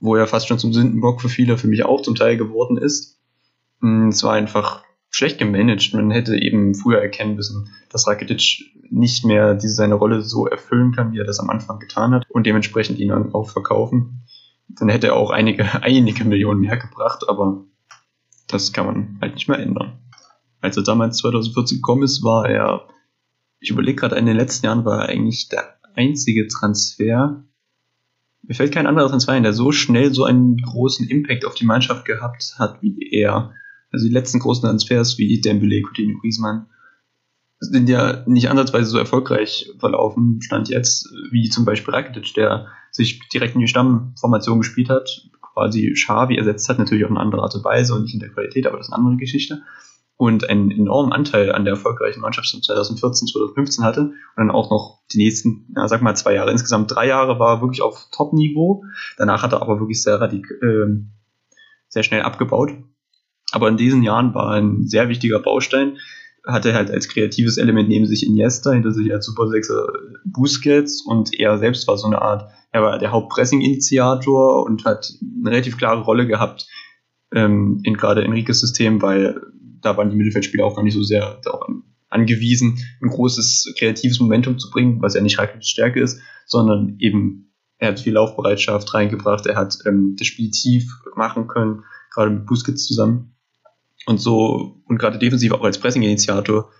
wo 0.00 0.16
er 0.16 0.26
fast 0.26 0.48
schon 0.48 0.58
zum 0.58 0.72
Sündenbock 0.72 1.20
für 1.20 1.28
viele, 1.28 1.56
für 1.56 1.68
mich 1.68 1.84
auch 1.84 2.02
zum 2.02 2.14
Teil 2.14 2.36
geworden 2.36 2.76
ist. 2.76 3.18
Hm, 3.80 4.08
es 4.08 4.22
war 4.22 4.34
einfach 4.34 4.84
schlecht 5.10 5.38
gemanagt. 5.38 5.94
Man 5.94 6.10
hätte 6.10 6.36
eben 6.36 6.74
früher 6.74 7.00
erkennen 7.00 7.36
müssen, 7.36 7.70
dass 7.90 8.06
Rakitic 8.06 8.72
nicht 8.90 9.24
mehr 9.24 9.54
diese 9.54 9.74
seine 9.74 9.94
Rolle 9.94 10.22
so 10.22 10.46
erfüllen 10.46 10.92
kann, 10.92 11.12
wie 11.12 11.18
er 11.18 11.24
das 11.24 11.40
am 11.40 11.48
Anfang 11.48 11.78
getan 11.78 12.12
hat 12.12 12.26
und 12.28 12.46
dementsprechend 12.46 12.98
ihn 12.98 13.08
dann 13.08 13.32
auch 13.32 13.50
verkaufen. 13.50 14.24
Dann 14.68 14.88
hätte 14.88 15.08
er 15.08 15.16
auch 15.16 15.30
einige, 15.30 15.64
einige 15.82 16.24
Millionen 16.24 16.60
mehr 16.60 16.76
gebracht, 16.76 17.24
aber 17.28 17.64
das 18.48 18.72
kann 18.72 18.86
man 18.86 19.18
halt 19.20 19.34
nicht 19.34 19.48
mehr 19.48 19.58
ändern. 19.58 20.01
Als 20.62 20.76
er 20.76 20.84
damals 20.84 21.18
2014 21.18 21.78
gekommen 21.78 22.04
ist, 22.04 22.22
war 22.22 22.48
er, 22.48 22.88
ich 23.60 23.70
überlege 23.70 23.96
gerade, 23.96 24.16
in 24.16 24.26
den 24.26 24.36
letzten 24.36 24.66
Jahren 24.66 24.84
war 24.84 25.02
er 25.02 25.08
eigentlich 25.08 25.48
der 25.48 25.76
einzige 25.94 26.46
Transfer. 26.46 27.44
Mir 28.42 28.54
fällt 28.54 28.72
kein 28.72 28.86
anderer 28.86 29.08
Transfer 29.08 29.32
ein, 29.32 29.42
der 29.42 29.52
so 29.52 29.72
schnell 29.72 30.14
so 30.14 30.24
einen 30.24 30.56
großen 30.56 31.08
Impact 31.08 31.44
auf 31.44 31.54
die 31.54 31.66
Mannschaft 31.66 32.04
gehabt 32.04 32.54
hat 32.58 32.80
wie 32.80 33.10
er. 33.10 33.52
Also 33.90 34.06
die 34.06 34.12
letzten 34.12 34.38
großen 34.38 34.62
Transfers 34.62 35.18
wie 35.18 35.40
Dembele, 35.40 35.82
Coutinho, 35.82 36.18
Griezmann 36.20 36.66
sind 37.58 37.88
ja 37.88 38.24
nicht 38.26 38.48
ansatzweise 38.48 38.90
so 38.90 38.98
erfolgreich 38.98 39.70
verlaufen, 39.78 40.40
stand 40.42 40.68
jetzt, 40.68 41.08
wie 41.30 41.48
zum 41.48 41.64
Beispiel 41.64 41.94
Rakitic, 41.94 42.34
der 42.34 42.66
sich 42.90 43.20
direkt 43.28 43.54
in 43.54 43.60
die 43.60 43.68
Stammformation 43.68 44.58
gespielt 44.58 44.88
hat, 44.90 45.28
quasi 45.40 45.92
Xavi 45.92 46.36
ersetzt 46.36 46.68
hat, 46.68 46.78
natürlich 46.78 47.04
auf 47.04 47.10
eine 47.10 47.20
andere 47.20 47.42
Art 47.42 47.54
und 47.54 47.64
Weise 47.64 47.94
und 47.94 48.02
nicht 48.02 48.14
in 48.14 48.20
der 48.20 48.30
Qualität, 48.30 48.66
aber 48.66 48.78
das 48.78 48.88
ist 48.88 48.92
eine 48.92 49.04
andere 49.04 49.16
Geschichte. 49.16 49.62
Und 50.16 50.48
einen 50.48 50.70
enormen 50.70 51.12
Anteil 51.12 51.50
an 51.50 51.64
der 51.64 51.74
erfolgreichen 51.74 52.20
Mannschaft 52.20 52.50
von 52.50 52.62
2014, 52.62 53.28
2015 53.28 53.84
hatte 53.84 54.00
und 54.00 54.14
dann 54.36 54.50
auch 54.50 54.70
noch 54.70 55.00
die 55.12 55.18
nächsten, 55.18 55.72
ja, 55.74 55.88
sag 55.88 56.00
mal 56.00 56.14
zwei 56.14 56.34
Jahre, 56.34 56.52
insgesamt 56.52 56.94
drei 56.94 57.08
Jahre 57.08 57.40
war 57.40 57.60
wirklich 57.60 57.82
auf 57.82 58.06
Top-Niveau. 58.12 58.84
Danach 59.16 59.42
hat 59.42 59.52
er 59.52 59.62
aber 59.62 59.80
wirklich 59.80 60.02
sehr 60.02 60.20
radik 60.20 60.46
äh, 60.62 61.02
sehr 61.88 62.02
schnell 62.02 62.22
abgebaut. 62.22 62.72
Aber 63.52 63.68
in 63.68 63.76
diesen 63.76 64.02
Jahren 64.02 64.34
war 64.34 64.52
ein 64.52 64.86
sehr 64.86 65.08
wichtiger 65.08 65.38
Baustein, 65.38 65.98
hatte 66.46 66.74
halt 66.74 66.90
als 66.90 67.08
kreatives 67.08 67.58
Element 67.58 67.88
neben 67.88 68.06
sich 68.06 68.26
Iniesta, 68.26 68.72
hinter 68.72 68.92
sich 68.92 69.12
als 69.12 69.26
Super 69.26 69.48
Sechser 69.48 69.86
Busquets 70.24 71.04
und 71.04 71.38
er 71.38 71.58
selbst 71.58 71.86
war 71.86 71.98
so 71.98 72.06
eine 72.06 72.22
Art, 72.22 72.50
er 72.72 72.82
war 72.82 72.98
der 72.98 73.12
Hauptpressing-Initiator 73.12 74.64
und 74.64 74.84
hat 74.84 75.12
eine 75.20 75.50
relativ 75.50 75.76
klare 75.76 76.00
Rolle 76.00 76.26
gehabt 76.26 76.66
ähm, 77.32 77.80
in 77.84 77.94
gerade 77.94 78.24
Enriques 78.24 78.60
System, 78.60 79.02
weil 79.02 79.40
da 79.82 79.96
waren 79.96 80.10
die 80.10 80.16
Mittelfeldspieler 80.16 80.64
auch 80.64 80.76
gar 80.76 80.82
nicht 80.82 80.94
so 80.94 81.02
sehr 81.02 81.40
darauf 81.42 81.66
angewiesen, 82.08 82.78
ein 83.00 83.08
großes 83.08 83.74
kreatives 83.78 84.20
Momentum 84.20 84.58
zu 84.58 84.70
bringen, 84.70 85.00
was 85.00 85.14
ja 85.14 85.20
nicht 85.20 85.38
Rakitic 85.38 85.64
Stärke 85.64 86.00
ist, 86.00 86.20
sondern 86.46 86.96
eben 86.98 87.52
er 87.78 87.88
hat 87.88 88.00
viel 88.00 88.12
Laufbereitschaft 88.12 88.94
reingebracht, 88.94 89.46
er 89.46 89.56
hat 89.56 89.76
ähm, 89.86 90.14
das 90.16 90.26
Spiel 90.26 90.50
tief 90.50 91.02
machen 91.16 91.48
können, 91.48 91.82
gerade 92.12 92.30
mit 92.30 92.46
Busquets 92.46 92.86
zusammen 92.86 93.34
und 94.06 94.20
so 94.20 94.82
und 94.86 94.98
gerade 94.98 95.18
defensiv 95.18 95.52
auch 95.52 95.64
als 95.64 95.78
Pressing-Initiator 95.78 96.70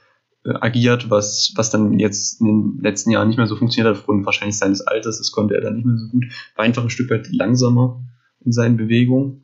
äh, 0.45 0.55
agiert, 0.61 1.11
was, 1.11 1.53
was 1.57 1.71
dann 1.71 1.99
jetzt 1.99 2.41
in 2.41 2.47
den 2.47 2.81
letzten 2.83 3.11
Jahren 3.11 3.29
nicht 3.29 3.37
mehr 3.37 3.47
so 3.47 3.57
funktioniert 3.57 3.93
hat, 3.93 4.01
aufgrund 4.01 4.27
wahrscheinlich 4.27 4.59
seines 4.59 4.81
Alters, 4.81 5.19
das 5.19 5.33
konnte 5.33 5.55
er 5.55 5.61
dann 5.63 5.77
nicht 5.77 5.87
mehr 5.87 5.97
so 5.97 6.09
gut, 6.09 6.27
war 6.57 6.65
einfach 6.65 6.83
ein 6.83 6.91
Stück 6.91 7.11
weit 7.11 7.29
langsamer 7.33 8.05
in 8.45 8.53
seinen 8.53 8.77
Bewegungen. 8.77 9.42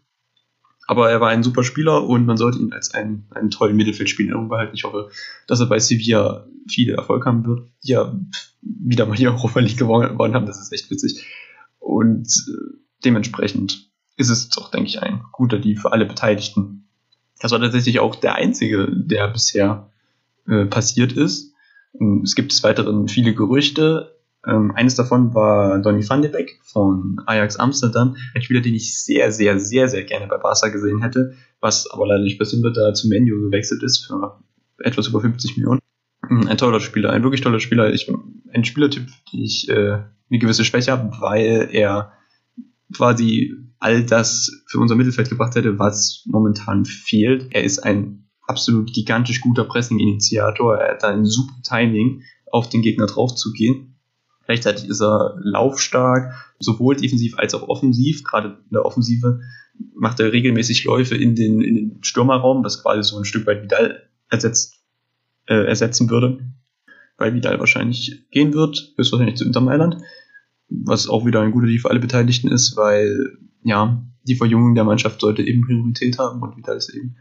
Aber 0.89 1.11
er 1.11 1.21
war 1.21 1.29
ein 1.29 1.43
super 1.43 1.65
Spieler 1.65 2.03
und 2.09 2.25
man 2.25 2.39
sollte 2.39 2.59
ihn 2.59 2.73
als 2.73 2.95
einen, 2.95 3.27
einen 3.31 3.51
tollen 3.51 3.77
Mittelfeldspieler 3.77 4.39
behalten. 4.49 4.75
Ich 4.75 4.85
hoffe, 4.85 5.11
dass 5.47 5.61
er 5.61 5.67
bei 5.67 5.79
Sevilla 5.79 6.47
viel 6.67 6.95
Erfolg 6.95 7.27
haben 7.27 7.45
wird. 7.45 7.69
Ja, 7.83 8.19
wieder 8.63 9.05
mal 9.05 9.17
hier 9.17 9.31
Europa 9.35 9.61
League 9.61 9.77
gewonnen 9.77 10.35
haben, 10.35 10.47
das 10.47 10.59
ist 10.59 10.73
echt 10.73 10.91
witzig. 10.91 11.27
Und 11.79 12.27
äh, 12.27 12.79
dementsprechend 13.05 13.91
ist 14.17 14.31
es 14.31 14.49
doch, 14.49 14.71
denke 14.71 14.89
ich, 14.89 15.03
ein 15.03 15.23
guter 15.31 15.59
Deal 15.59 15.77
für 15.77 15.93
alle 15.93 16.07
Beteiligten. 16.07 16.89
Das 17.39 17.53
war 17.53 17.61
tatsächlich 17.61 18.01
auch 18.01 18.17
der 18.17 18.37
einzige, 18.37 18.89
der 18.91 19.29
bisher 19.29 19.91
äh, 20.49 20.65
passiert 20.65 21.13
ist. 21.13 21.53
Es 22.23 22.35
gibt 22.35 22.51
des 22.51 22.63
Weiteren 22.63 23.09
viele 23.09 23.35
Gerüchte. 23.35 24.18
Ähm, 24.49 24.73
eines 24.75 24.95
davon 24.95 25.35
war 25.35 25.79
Donny 25.81 26.09
van 26.09 26.23
de 26.23 26.31
Beek 26.31 26.59
von 26.63 27.21
Ajax 27.27 27.57
Amsterdam, 27.57 28.17
ein 28.35 28.43
Spieler, 28.43 28.61
den 28.61 28.75
ich 28.75 28.99
sehr, 29.03 29.31
sehr, 29.31 29.61
sehr, 29.61 29.89
sehr 29.89 30.05
gerne 30.05 30.27
bei 30.27 30.39
Barca 30.39 30.69
gesehen 30.69 31.03
hätte, 31.03 31.35
was 31.61 31.91
aber 31.91 32.07
leider 32.07 32.23
nicht 32.23 32.39
passiert 32.39 32.63
wird, 32.63 32.77
da 32.77 32.87
er 32.89 32.95
zu 32.95 33.09
Menu 33.09 33.41
gewechselt 33.43 33.83
ist 33.83 34.07
für 34.07 34.39
etwas 34.79 35.09
über 35.09 35.21
50 35.21 35.57
Millionen. 35.57 35.81
Ähm, 36.31 36.49
ein 36.49 36.57
toller 36.57 36.81
Spieler, 36.81 37.11
ein 37.11 37.23
wirklich 37.23 37.43
toller 37.43 37.61
Spieler. 37.61 37.93
Ich, 37.93 38.11
ein 38.53 38.65
Spielertyp, 38.65 39.07
den 39.33 39.41
ich 39.41 39.69
äh, 39.69 39.99
eine 40.31 40.39
gewisse 40.39 40.65
Schwäche 40.65 40.93
habe, 40.93 41.11
weil 41.21 41.69
er 41.71 42.13
quasi 42.95 43.55
all 43.81 44.05
das 44.05 44.51
für 44.67 44.79
unser 44.79 44.97
Mittelfeld 44.97 45.29
gebracht 45.29 45.55
hätte, 45.55 45.79
was 45.79 46.25
momentan 46.27 46.85
fehlt. 46.85 47.49
Er 47.51 47.65
ist 47.65 47.81
ein 47.81 48.29
absolut 48.47 48.93
gigantisch 48.95 49.41
guter 49.41 49.65
Pressing-Initiator. 49.65 50.79
Er 50.79 50.95
hat 50.95 51.05
ein 51.05 51.27
super 51.27 51.55
Timing, 51.63 52.23
auf 52.51 52.69
den 52.71 52.81
Gegner 52.81 53.07
draufzugehen. 53.07 53.98
Gleichzeitig 54.49 54.89
ist 54.89 55.01
er 55.01 55.37
laufstark, 55.41 56.35
sowohl 56.59 56.97
defensiv 56.97 57.39
als 57.39 57.55
auch 57.55 57.69
offensiv. 57.69 58.25
Gerade 58.25 58.59
in 58.65 58.73
der 58.73 58.85
Offensive 58.85 59.41
macht 59.95 60.19
er 60.19 60.33
regelmäßig 60.33 60.83
Läufe 60.85 61.15
in 61.15 61.37
den, 61.37 61.61
in 61.61 61.75
den 61.77 61.99
Stürmerraum, 62.03 62.65
was 62.65 62.83
quasi 62.83 63.09
so 63.09 63.17
ein 63.19 63.25
Stück 63.25 63.47
weit 63.47 63.63
Vidal 63.63 64.09
ersetzt, 64.29 64.83
äh, 65.47 65.65
ersetzen 65.65 66.11
würde. 66.11 66.51
Weil 67.17 67.35
Vidal 67.35 67.61
wahrscheinlich 67.61 68.27
gehen 68.33 68.53
wird, 68.53 68.95
bis 68.97 69.13
wahrscheinlich 69.13 69.37
zu 69.37 69.45
Inter 69.45 69.61
Mailand 69.61 69.99
was 70.69 71.09
auch 71.09 71.27
wieder 71.27 71.41
ein 71.41 71.53
guter 71.53 71.67
Deal 71.67 71.79
für 71.79 71.91
alle 71.91 72.01
Beteiligten 72.01 72.49
ist, 72.49 72.77
weil 72.77 73.39
ja, 73.63 74.03
die 74.27 74.37
Verjüngung 74.37 74.75
der 74.75 74.85
Mannschaft 74.85 75.21
sollte 75.21 75.43
eben 75.43 75.63
Priorität 75.63 76.19
haben 76.19 76.43
und 76.43 76.57
Vidal 76.57 76.77
ist 76.77 76.91
eben 76.91 77.17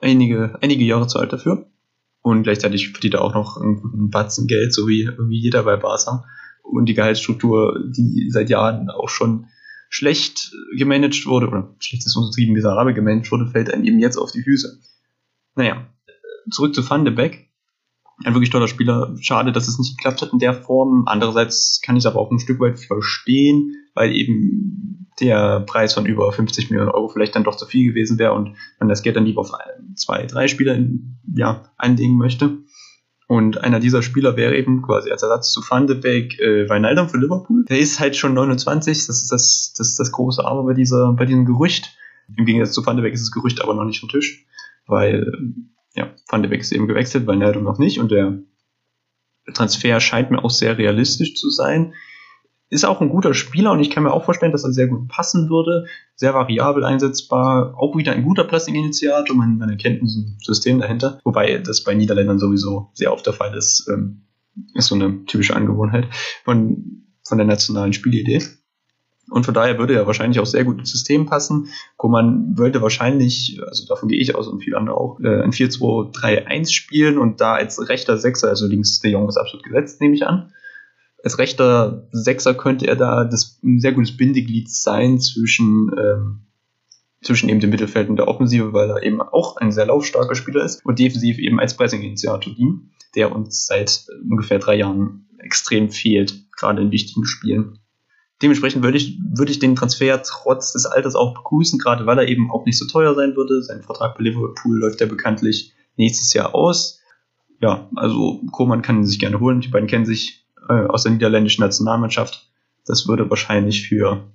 einige, 0.00 0.58
einige 0.62 0.84
Jahre 0.84 1.06
zu 1.06 1.18
alt 1.18 1.32
dafür. 1.32 1.70
Und 2.26 2.42
gleichzeitig 2.42 2.88
verdient 2.88 3.14
er 3.14 3.22
auch 3.22 3.34
noch 3.34 3.56
einen 3.56 3.80
guten 3.80 4.10
Batzen 4.10 4.48
Geld, 4.48 4.74
so 4.74 4.88
wie 4.88 5.02
irgendwie 5.02 5.38
jeder 5.38 5.62
bei 5.62 5.76
Barca. 5.76 6.24
Und 6.64 6.86
die 6.86 6.94
Gehaltsstruktur, 6.94 7.78
die 7.96 8.30
seit 8.32 8.50
Jahren 8.50 8.90
auch 8.90 9.08
schon 9.08 9.46
schlecht 9.90 10.50
gemanagt 10.76 11.24
wurde, 11.26 11.46
oder 11.46 11.76
schlecht 11.78 12.04
ist 12.04 12.16
untertrieben, 12.16 12.52
miserabel 12.52 12.94
gemanagt 12.94 13.30
wurde, 13.30 13.46
fällt 13.46 13.72
einem 13.72 13.84
eben 13.84 14.00
jetzt 14.00 14.16
auf 14.16 14.32
die 14.32 14.42
Füße. 14.42 14.80
Naja, 15.54 15.86
zurück 16.50 16.74
zu 16.74 16.90
Van 16.90 17.04
de 17.04 17.14
Beek 17.14 17.48
ein 18.24 18.34
wirklich 18.34 18.50
toller 18.50 18.66
Spieler. 18.66 19.14
Schade, 19.20 19.52
dass 19.52 19.68
es 19.68 19.78
nicht 19.78 19.96
geklappt 19.96 20.20
hat 20.20 20.32
in 20.32 20.40
der 20.40 20.54
Form. 20.54 21.04
Andererseits 21.06 21.80
kann 21.80 21.94
ich 21.94 22.02
es 22.02 22.06
aber 22.06 22.18
auch 22.18 22.32
ein 22.32 22.40
Stück 22.40 22.58
weit 22.58 22.80
verstehen, 22.80 23.72
weil 23.96 24.12
eben 24.12 25.08
der 25.20 25.60
Preis 25.60 25.94
von 25.94 26.06
über 26.06 26.30
50 26.30 26.70
Millionen 26.70 26.90
Euro 26.90 27.08
vielleicht 27.08 27.34
dann 27.34 27.44
doch 27.44 27.56
zu 27.56 27.66
viel 27.66 27.88
gewesen 27.88 28.18
wäre 28.18 28.34
und 28.34 28.54
man 28.78 28.88
das 28.88 29.02
Geld 29.02 29.16
dann 29.16 29.24
lieber 29.24 29.40
auf 29.40 29.50
zwei, 29.96 30.26
drei 30.26 30.46
Spieler 30.46 30.78
ja, 31.34 31.64
einlegen 31.78 32.16
möchte. 32.16 32.58
Und 33.28 33.58
einer 33.58 33.80
dieser 33.80 34.02
Spieler 34.02 34.36
wäre 34.36 34.56
eben 34.56 34.82
quasi 34.82 35.10
als 35.10 35.22
Ersatz 35.22 35.50
zu 35.50 35.60
Van 35.68 35.88
de 35.88 35.96
Beek 35.96 36.38
äh, 36.38 36.68
Wijnaldum 36.68 37.08
für 37.08 37.18
Liverpool. 37.18 37.64
Der 37.64 37.78
ist 37.78 37.98
halt 37.98 38.14
schon 38.14 38.34
29, 38.34 39.06
das 39.06 39.22
ist 39.22 39.32
das, 39.32 39.74
das, 39.76 39.88
ist 39.88 39.98
das 39.98 40.12
große 40.12 40.44
Aber 40.44 40.62
bei, 40.64 40.74
dieser, 40.74 41.12
bei 41.14 41.24
diesem 41.24 41.44
Gerücht. 41.44 41.96
Im 42.36 42.44
Gegensatz 42.44 42.74
zu 42.74 42.86
Van 42.86 42.96
de 42.96 43.02
Beek 43.02 43.14
ist 43.14 43.22
das 43.22 43.32
Gerücht 43.32 43.62
aber 43.62 43.74
noch 43.74 43.84
nicht 43.84 44.00
vom 44.00 44.08
Tisch, 44.08 44.46
weil 44.86 45.32
ja, 45.94 46.12
Van 46.28 46.42
de 46.42 46.50
Beek 46.50 46.60
ist 46.60 46.72
eben 46.72 46.86
gewechselt, 46.86 47.26
Neldo 47.26 47.60
noch 47.60 47.78
nicht 47.78 47.98
und 47.98 48.12
der 48.12 48.38
Transfer 49.54 49.98
scheint 50.00 50.30
mir 50.30 50.44
auch 50.44 50.50
sehr 50.50 50.76
realistisch 50.76 51.34
zu 51.34 51.50
sein. 51.50 51.94
Ist 52.68 52.84
auch 52.84 53.00
ein 53.00 53.08
guter 53.08 53.32
Spieler 53.32 53.70
und 53.72 53.80
ich 53.80 53.90
kann 53.90 54.02
mir 54.02 54.12
auch 54.12 54.24
vorstellen, 54.24 54.50
dass 54.50 54.64
er 54.64 54.72
sehr 54.72 54.88
gut 54.88 55.06
passen 55.08 55.48
würde. 55.48 55.86
Sehr 56.16 56.34
variabel 56.34 56.84
einsetzbar. 56.84 57.74
Auch 57.76 57.96
wieder 57.96 58.12
ein 58.12 58.24
guter 58.24 58.42
Pressing-Initiator. 58.42 59.36
Man, 59.36 59.58
man 59.58 59.70
erkennt 59.70 60.02
ein 60.02 60.36
System 60.42 60.80
dahinter. 60.80 61.20
Wobei 61.22 61.58
das 61.58 61.84
bei 61.84 61.94
Niederländern 61.94 62.40
sowieso 62.40 62.90
sehr 62.94 63.12
oft 63.12 63.24
der 63.24 63.34
Fall 63.34 63.56
ist. 63.56 63.88
Ähm, 63.88 64.22
ist 64.74 64.88
so 64.88 64.94
eine 64.94 65.24
typische 65.26 65.54
Angewohnheit 65.54 66.08
von, 66.44 67.04
von 67.22 67.38
der 67.38 67.46
nationalen 67.46 67.92
Spielidee. 67.92 68.42
Und 69.28 69.44
von 69.44 69.54
daher 69.54 69.78
würde 69.78 69.94
er 69.94 70.06
wahrscheinlich 70.06 70.38
auch 70.38 70.46
sehr 70.46 70.64
gut 70.64 70.78
ins 70.78 70.92
System 70.92 71.26
passen. 71.26 71.68
Koman 71.96 72.56
würde 72.56 72.80
wahrscheinlich, 72.80 73.60
also 73.66 73.86
davon 73.86 74.08
gehe 74.08 74.20
ich 74.20 74.34
aus 74.34 74.46
und 74.46 74.62
viele 74.62 74.76
andere 74.76 74.96
auch, 74.96 75.18
äh, 75.20 75.42
ein 75.42 75.50
4-2-3-1 75.50 76.72
spielen 76.72 77.18
und 77.18 77.40
da 77.40 77.54
als 77.54 77.88
rechter 77.88 78.18
Sechser, 78.18 78.48
also 78.48 78.66
links 78.66 79.00
der 79.00 79.10
Jong 79.10 79.28
ist 79.28 79.36
absolut 79.36 79.64
gesetzt, 79.64 80.00
nehme 80.00 80.14
ich 80.14 80.26
an. 80.26 80.52
Als 81.26 81.38
rechter 81.38 82.06
Sechser 82.12 82.54
könnte 82.54 82.86
er 82.86 82.94
da 82.94 83.24
das, 83.24 83.58
ein 83.64 83.80
sehr 83.80 83.90
gutes 83.90 84.16
Bindeglied 84.16 84.70
sein 84.70 85.18
zwischen, 85.18 85.90
ähm, 85.98 86.46
zwischen 87.20 87.48
eben 87.48 87.58
dem 87.58 87.70
Mittelfeld 87.70 88.08
und 88.08 88.14
der 88.14 88.28
Offensive, 88.28 88.72
weil 88.72 88.88
er 88.90 89.02
eben 89.02 89.20
auch 89.20 89.56
ein 89.56 89.72
sehr 89.72 89.86
laufstarker 89.86 90.36
Spieler 90.36 90.64
ist 90.64 90.86
und 90.86 91.00
defensiv 91.00 91.38
eben 91.40 91.58
als 91.58 91.76
Pressing-Initiator 91.76 92.54
dient, 92.54 92.82
der 93.16 93.34
uns 93.34 93.66
seit 93.66 94.06
ungefähr 94.30 94.60
drei 94.60 94.76
Jahren 94.76 95.28
extrem 95.40 95.90
fehlt, 95.90 96.44
gerade 96.56 96.82
in 96.82 96.92
wichtigen 96.92 97.26
Spielen. 97.26 97.80
Dementsprechend 98.40 98.84
würde 98.84 98.98
ich, 98.98 99.18
würde 99.36 99.50
ich 99.50 99.58
den 99.58 99.74
Transfer 99.74 100.22
trotz 100.22 100.74
des 100.74 100.86
Alters 100.86 101.16
auch 101.16 101.34
begrüßen, 101.34 101.80
gerade 101.80 102.06
weil 102.06 102.18
er 102.18 102.28
eben 102.28 102.52
auch 102.52 102.64
nicht 102.66 102.78
so 102.78 102.86
teuer 102.86 103.16
sein 103.16 103.34
würde. 103.34 103.64
Sein 103.64 103.82
Vertrag 103.82 104.16
bei 104.16 104.22
Liverpool 104.22 104.78
läuft 104.78 105.00
ja 105.00 105.08
bekanntlich 105.08 105.72
nächstes 105.96 106.32
Jahr 106.34 106.54
aus. 106.54 107.00
Ja, 107.60 107.90
also 107.96 108.42
Koman 108.52 108.82
kann 108.82 108.98
ihn 108.98 109.06
sich 109.06 109.18
gerne 109.18 109.40
holen. 109.40 109.60
Die 109.60 109.66
beiden 109.66 109.88
kennen 109.88 110.06
sich 110.06 110.45
äh, 110.68 110.86
aus 110.86 111.04
der 111.04 111.12
niederländischen 111.12 111.62
Nationalmannschaft. 111.62 112.50
Das 112.86 113.08
würde 113.08 113.28
wahrscheinlich 113.28 113.88
für, 113.88 114.32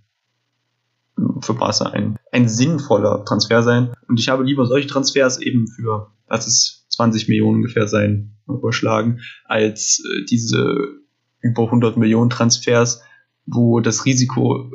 für 1.42 1.54
Barca 1.54 1.86
ein, 1.86 2.18
ein 2.32 2.48
sinnvoller 2.48 3.24
Transfer 3.26 3.64
sein. 3.64 3.94
Und 4.08 4.20
ich 4.20 4.30
habe 4.30 4.44
lieber 4.44 4.66
solche 4.66 4.88
Transfers 4.88 5.40
eben 5.40 5.68
für, 5.68 6.12
lass 6.28 6.48
es 6.48 6.86
20 6.90 7.28
Millionen 7.30 7.58
ungefähr 7.58 7.88
sein, 7.88 8.36
überschlagen, 8.48 9.22
als 9.46 10.04
äh, 10.06 10.26
diese 10.26 11.02
über 11.42 11.64
100 11.64 11.98
Millionen 11.98 12.30
Transfers, 12.30 13.02
wo 13.46 13.80
das 13.80 14.06
Risiko 14.06 14.72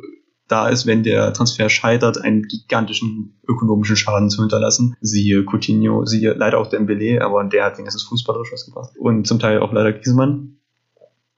da 0.49 0.69
ist, 0.69 0.87
wenn 0.87 1.03
der 1.03 1.33
Transfer 1.33 1.69
scheitert, 1.69 2.19
einen 2.19 2.43
gigantischen 2.43 3.41
ökonomischen 3.49 3.97
Schaden 3.97 4.31
zu 4.31 4.43
hinterlassen. 4.43 4.97
Siehe 5.01 5.45
Coutinho, 5.45 6.05
siehe 6.05 6.35
leider 6.35 6.59
auch 6.59 6.69
Dembele, 6.69 7.25
aber 7.25 7.43
der 7.45 7.65
hat 7.65 7.79
wenigstens 7.79 8.05
fußballerisch 8.05 8.53
was 8.53 8.67
gebracht. 8.67 8.93
Und 8.99 9.27
zum 9.27 9.39
Teil 9.39 9.61
auch 9.61 9.73
leider 9.73 9.93
Griezmann. 9.93 10.56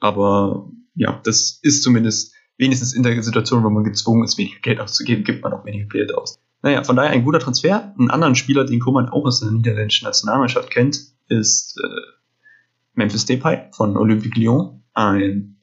Aber 0.01 0.71
ja, 0.95 1.21
das 1.25 1.59
ist 1.63 1.83
zumindest 1.83 2.35
wenigstens 2.57 2.93
in 2.93 3.03
der 3.03 3.23
Situation, 3.23 3.65
wo 3.65 3.71
man 3.71 3.85
gezwungen 3.85 4.25
ist, 4.25 4.37
weniger 4.39 4.61
Geld 4.61 4.81
auszugeben, 4.81 5.25
gibt 5.25 5.43
man 5.43 5.53
auch 5.53 5.65
weniger 5.65 5.89
Geld 5.89 6.15
aus. 6.15 6.39
Naja, 6.63 6.83
von 6.83 6.97
daher 6.97 7.11
ein 7.11 7.25
guter 7.25 7.39
Transfer. 7.39 7.95
Einen 7.99 8.11
anderen 8.11 8.35
Spieler, 8.35 8.65
den 8.65 8.81
Koman 8.81 9.09
auch 9.09 9.25
aus 9.25 9.41
der 9.41 9.51
niederländischen 9.51 10.07
Nationalmannschaft 10.07 10.71
kennt, 10.71 10.99
ist 11.29 11.79
äh, 11.83 11.89
Memphis 12.95 13.27
Depay 13.27 13.69
von 13.73 13.97
Olympique 13.97 14.39
Lyon. 14.39 14.83
Ein 14.93 15.59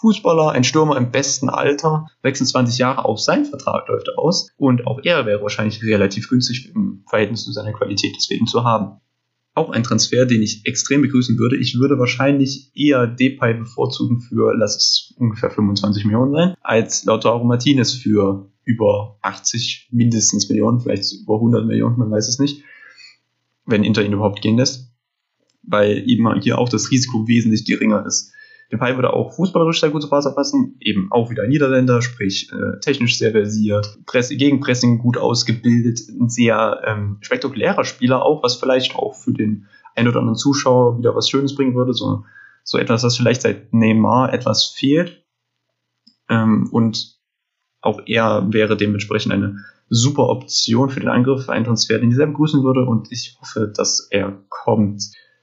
Fußballer, 0.00 0.50
ein 0.50 0.64
Stürmer 0.64 0.96
im 0.96 1.12
besten 1.12 1.48
Alter, 1.48 2.06
26 2.22 2.78
Jahre, 2.78 3.04
auch 3.04 3.18
sein 3.18 3.44
Vertrag 3.44 3.86
läuft 3.88 4.08
aus 4.18 4.50
und 4.56 4.86
auch 4.86 4.98
er 5.04 5.26
wäre 5.26 5.42
wahrscheinlich 5.42 5.82
relativ 5.84 6.28
günstig 6.28 6.72
im 6.74 7.04
Verhältnis 7.08 7.44
zu 7.44 7.52
seiner 7.52 7.72
Qualität 7.72 8.12
deswegen 8.16 8.46
zu 8.46 8.64
haben. 8.64 9.00
Auch 9.54 9.70
ein 9.70 9.82
Transfer, 9.82 10.24
den 10.24 10.42
ich 10.42 10.64
extrem 10.64 11.02
begrüßen 11.02 11.38
würde. 11.38 11.58
Ich 11.58 11.78
würde 11.78 11.98
wahrscheinlich 11.98 12.70
eher 12.74 13.06
Depay 13.06 13.54
bevorzugen 13.54 14.20
für, 14.20 14.54
lass 14.56 14.76
es 14.76 15.14
ungefähr 15.18 15.50
25 15.50 16.04
Millionen 16.06 16.32
sein, 16.32 16.54
als 16.62 17.04
Lautaro 17.04 17.44
Martinez 17.44 17.92
für 17.92 18.50
über 18.64 19.18
80 19.22 19.88
mindestens 19.90 20.48
Millionen, 20.48 20.80
vielleicht 20.80 21.12
über 21.12 21.34
100 21.34 21.66
Millionen, 21.66 21.98
man 21.98 22.10
weiß 22.10 22.28
es 22.28 22.38
nicht, 22.38 22.62
wenn 23.66 23.84
Inter 23.84 24.04
ihn 24.04 24.12
überhaupt 24.12 24.40
gehen 24.40 24.56
lässt, 24.56 24.90
weil 25.62 26.08
eben 26.08 26.40
hier 26.40 26.58
auch 26.58 26.68
das 26.68 26.90
Risiko 26.90 27.28
wesentlich 27.28 27.64
geringer 27.64 28.06
ist. 28.06 28.32
Depay 28.72 28.96
würde 28.96 29.12
auch 29.12 29.34
fußballerisch 29.34 29.80
sehr 29.80 29.90
gut 29.90 30.00
zu 30.00 30.08
Barca 30.08 30.30
passen, 30.30 30.76
eben 30.80 31.12
auch 31.12 31.30
wieder 31.30 31.46
Niederländer, 31.46 32.00
sprich 32.00 32.50
äh, 32.52 32.80
technisch 32.80 33.18
sehr 33.18 33.32
versiert, 33.32 33.98
Press 34.06 34.30
Gegenpressing 34.30 34.98
gut 34.98 35.18
ausgebildet, 35.18 36.00
ein 36.08 36.30
sehr 36.30 36.80
ähm, 36.86 37.18
spektakulärer 37.20 37.84
Spieler 37.84 38.24
auch, 38.24 38.42
was 38.42 38.56
vielleicht 38.56 38.96
auch 38.96 39.14
für 39.14 39.34
den 39.34 39.66
ein 39.94 40.08
oder 40.08 40.20
anderen 40.20 40.38
Zuschauer 40.38 40.98
wieder 40.98 41.14
was 41.14 41.28
Schönes 41.28 41.54
bringen 41.54 41.74
würde, 41.74 41.92
so, 41.92 42.24
so 42.64 42.78
etwas, 42.78 43.04
was 43.04 43.18
vielleicht 43.18 43.42
seit 43.42 43.74
Neymar 43.74 44.32
etwas 44.32 44.64
fehlt. 44.64 45.22
Ähm, 46.30 46.70
und 46.72 47.18
auch 47.82 48.00
er 48.06 48.50
wäre 48.54 48.78
dementsprechend 48.78 49.34
eine 49.34 49.58
super 49.90 50.30
Option 50.30 50.88
für 50.88 51.00
den 51.00 51.10
Angriff, 51.10 51.50
ein 51.50 51.64
Transfer, 51.64 51.98
den 51.98 52.08
ich 52.08 52.16
sehr 52.16 52.26
begrüßen 52.26 52.62
würde 52.62 52.86
und 52.86 53.12
ich 53.12 53.36
hoffe, 53.38 53.70
dass 53.76 54.08
er 54.10 54.42
kommt. 54.48 55.02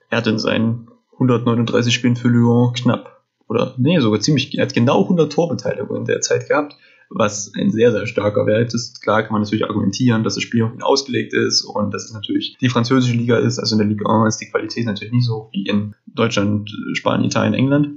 Er 0.10 0.18
hat 0.18 0.26
in 0.26 0.40
seinen 0.40 0.90
139 1.14 1.94
Spielen 1.94 2.16
für 2.16 2.30
Lyon 2.30 2.74
knapp 2.74 3.19
oder 3.50 3.74
nee, 3.78 4.00
sogar 4.00 4.20
ziemlich, 4.20 4.56
er 4.58 4.66
hat 4.66 4.74
genau 4.74 5.02
100 5.02 5.32
Torbeteiligungen 5.32 6.04
in 6.04 6.06
der 6.06 6.22
Zeit 6.22 6.48
gehabt, 6.48 6.76
was 7.10 7.52
ein 7.58 7.72
sehr, 7.72 7.92
sehr 7.92 8.06
starker 8.06 8.46
Wert 8.46 8.74
ist. 8.76 9.02
Klar 9.02 9.24
kann 9.24 9.34
man 9.34 9.42
natürlich 9.42 9.66
argumentieren, 9.66 10.24
dass 10.24 10.36
das 10.36 10.44
Spiel 10.44 10.64
auf 10.64 10.74
ihn 10.74 10.84
ausgelegt 10.84 11.34
ist 11.34 11.64
und 11.64 11.92
dass 11.92 12.06
es 12.06 12.14
natürlich 12.14 12.56
die 12.62 12.70
französische 12.70 13.16
Liga 13.16 13.38
ist, 13.38 13.58
also 13.58 13.74
in 13.74 13.80
der 13.80 13.88
Liga 13.88 14.08
1 14.08 14.36
ist 14.36 14.42
die 14.42 14.52
Qualität 14.52 14.86
natürlich 14.86 15.12
nicht 15.12 15.26
so 15.26 15.50
wie 15.52 15.66
in 15.66 15.96
Deutschland, 16.06 16.70
Spanien, 16.94 17.26
Italien, 17.26 17.56
England. 17.56 17.90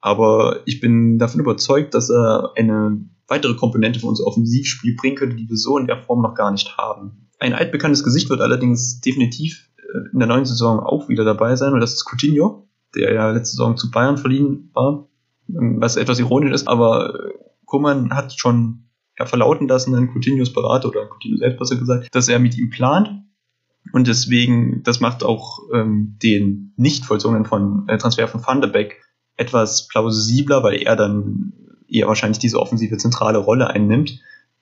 Aber 0.00 0.60
ich 0.64 0.80
bin 0.80 1.18
davon 1.18 1.40
überzeugt, 1.40 1.92
dass 1.94 2.08
er 2.08 2.52
eine 2.56 3.04
weitere 3.26 3.54
Komponente 3.54 4.00
für 4.00 4.06
unser 4.06 4.26
Offensivspiel 4.26 4.94
bringen 4.94 5.16
könnte, 5.16 5.36
die 5.36 5.48
wir 5.48 5.56
so 5.56 5.76
in 5.76 5.86
der 5.86 5.98
Form 5.98 6.22
noch 6.22 6.34
gar 6.34 6.52
nicht 6.52 6.78
haben. 6.78 7.28
Ein 7.38 7.52
altbekanntes 7.52 8.04
Gesicht 8.04 8.30
wird 8.30 8.40
allerdings 8.40 9.00
definitiv 9.00 9.68
äh, 9.78 10.12
in 10.12 10.20
der 10.20 10.28
neuen 10.28 10.44
Saison 10.44 10.80
auch 10.80 11.08
wieder 11.08 11.24
dabei 11.24 11.56
sein, 11.56 11.72
und 11.72 11.80
das 11.80 11.94
ist 11.94 12.06
Coutinho 12.06 12.69
der 12.94 13.14
ja 13.14 13.30
letzte 13.30 13.56
Saison 13.56 13.76
zu 13.76 13.90
Bayern 13.90 14.18
verliehen 14.18 14.70
war, 14.72 15.06
was 15.46 15.96
etwas 15.96 16.18
ironisch 16.18 16.52
ist, 16.52 16.68
aber 16.68 17.30
Kummern 17.64 18.14
hat 18.14 18.38
schon 18.38 18.84
ja, 19.18 19.26
verlauten 19.26 19.68
lassen 19.68 19.94
an 19.94 20.08
Coutinhos 20.12 20.52
Berater 20.52 20.88
oder 20.88 21.08
Coutinho 21.08 21.38
selbst 21.38 21.58
besser 21.58 21.76
gesagt, 21.76 22.08
dass 22.14 22.28
er 22.28 22.38
mit 22.38 22.56
ihm 22.56 22.70
plant 22.70 23.10
und 23.92 24.06
deswegen, 24.06 24.82
das 24.82 25.00
macht 25.00 25.24
auch 25.24 25.60
ähm, 25.72 26.16
den 26.22 26.72
nicht 26.76 27.04
vollzogenen 27.04 27.44
von, 27.44 27.88
äh, 27.88 27.98
Transfer 27.98 28.28
von 28.28 28.44
Van 28.46 28.60
der 28.60 28.68
Beek 28.68 29.02
etwas 29.36 29.88
plausibler, 29.88 30.62
weil 30.62 30.82
er 30.82 30.96
dann 30.96 31.52
eher 31.88 32.06
wahrscheinlich 32.06 32.38
diese 32.38 32.60
offensive 32.60 32.98
zentrale 32.98 33.38
Rolle 33.38 33.68
einnimmt, 33.68 34.20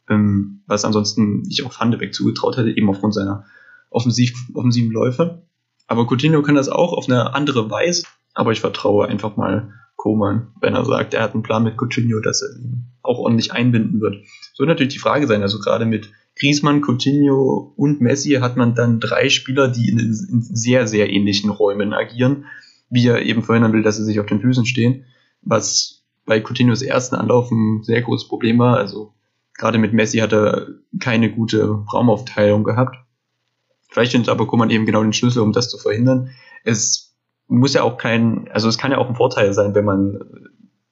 ähm, 0.08 0.62
was 0.66 0.84
ansonsten 0.84 1.42
ich 1.48 1.64
auch 1.64 1.78
Van 1.78 1.90
der 1.90 1.98
Beek 1.98 2.14
zugetraut 2.14 2.56
hätte, 2.56 2.70
eben 2.70 2.88
aufgrund 2.88 3.14
seiner 3.14 3.44
offensiv, 3.90 4.34
offensiven 4.54 4.92
Läufe. 4.92 5.42
Aber 5.86 6.06
Coutinho 6.06 6.42
kann 6.42 6.54
das 6.54 6.68
auch 6.68 6.92
auf 6.92 7.08
eine 7.08 7.34
andere 7.34 7.70
Weise. 7.70 8.04
Aber 8.38 8.53
ich 8.53 8.61
vertraue 8.61 9.09
einfach 9.09 9.37
mal 9.37 9.72
Koman, 9.96 10.53
wenn 10.61 10.77
er 10.77 10.85
sagt, 10.85 11.12
er 11.12 11.24
hat 11.24 11.35
einen 11.35 11.42
Plan 11.42 11.64
mit 11.64 11.77
Coutinho, 11.77 12.20
dass 12.20 12.40
er 12.40 12.57
ihn 12.57 12.85
auch 13.03 13.18
ordentlich 13.18 13.51
einbinden 13.51 14.01
wird. 14.01 14.14
So 14.55 14.61
wird 14.61 14.68
natürlich 14.68 14.92
die 14.92 15.01
Frage 15.01 15.27
sein, 15.27 15.42
also 15.42 15.59
gerade 15.59 15.87
mit 15.87 16.12
Griezmann, 16.38 16.81
Coutinho 16.81 17.72
und 17.74 18.01
Messi 18.01 18.35
hat 18.35 18.57
man 18.57 18.77
dann 18.77 19.01
drei 19.01 19.29
Spieler, 19.29 19.66
die 19.66 19.88
in, 19.88 19.98
in 19.98 20.40
sehr, 20.40 20.87
sehr 20.87 21.11
ähnlichen 21.11 21.51
Räumen 21.51 21.92
agieren, 21.92 22.44
wie 22.90 23.09
er 23.09 23.22
eben 23.22 23.42
verhindern 23.42 23.72
will, 23.72 23.83
dass 23.83 23.96
sie 23.96 24.05
sich 24.05 24.20
auf 24.20 24.27
den 24.27 24.40
Füßen 24.40 24.66
stehen, 24.66 25.05
was 25.42 26.05
bei 26.24 26.40
Coutinhos 26.40 26.81
ersten 26.81 27.16
Anlauf 27.16 27.51
ein 27.51 27.83
sehr 27.83 28.03
großes 28.03 28.29
Problem 28.29 28.61
war. 28.61 28.77
Also 28.77 29.14
gerade 29.55 29.79
mit 29.79 29.92
Messi 29.92 30.18
hat 30.18 30.33
er 30.33 30.68
keine 31.01 31.33
gute 31.33 31.68
Raumaufteilung 31.92 32.62
gehabt. 32.62 32.94
Vielleicht 33.90 34.12
findet 34.12 34.29
aber 34.29 34.46
Koman 34.46 34.70
eben 34.70 34.87
genau 34.87 35.03
den 35.03 35.12
Schlüssel, 35.12 35.42
um 35.42 35.53
das 35.53 35.68
zu 35.68 35.77
verhindern. 35.77 36.31
Es 36.62 37.07
muss 37.48 37.74
ja 37.74 37.82
auch 37.82 37.96
kein, 37.96 38.48
also 38.52 38.68
es 38.68 38.78
kann 38.78 38.92
ja 38.92 38.98
auch 38.98 39.08
ein 39.08 39.16
Vorteil 39.16 39.52
sein, 39.54 39.74
wenn 39.74 39.84
man 39.84 40.20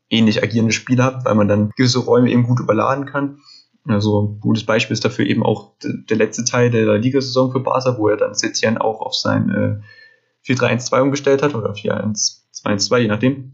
ähnlich 0.09 0.43
agierende 0.43 0.73
Spieler 0.73 1.05
hat, 1.05 1.25
weil 1.25 1.35
man 1.35 1.49
dann 1.49 1.71
gewisse 1.77 2.01
Räume 2.01 2.31
eben 2.31 2.45
gut 2.45 2.61
überladen 2.61 3.07
kann. 3.07 3.39
Also 3.85 4.23
ein 4.23 4.41
gutes 4.41 4.65
Beispiel 4.65 4.95
ist 4.95 5.05
dafür 5.05 5.27
eben 5.27 5.45
auch 5.45 5.75
der 5.83 6.17
letzte 6.17 6.45
Teil 6.45 6.71
der 6.71 6.99
Ligasaison 6.99 7.53
für 7.53 7.61
Barca, 7.61 7.97
wo 7.99 8.09
er 8.09 8.17
dann 8.17 8.35
Setien 8.35 8.79
auch 8.79 9.01
auf 9.01 9.15
sein 9.15 9.51
äh, 9.51 10.53
4-3-1-2 10.53 11.01
umgestellt 11.03 11.43
hat 11.43 11.55
oder 11.55 11.73
4-1-2-1-2, 11.73 12.99
je 12.99 13.09
nachdem. 13.09 13.53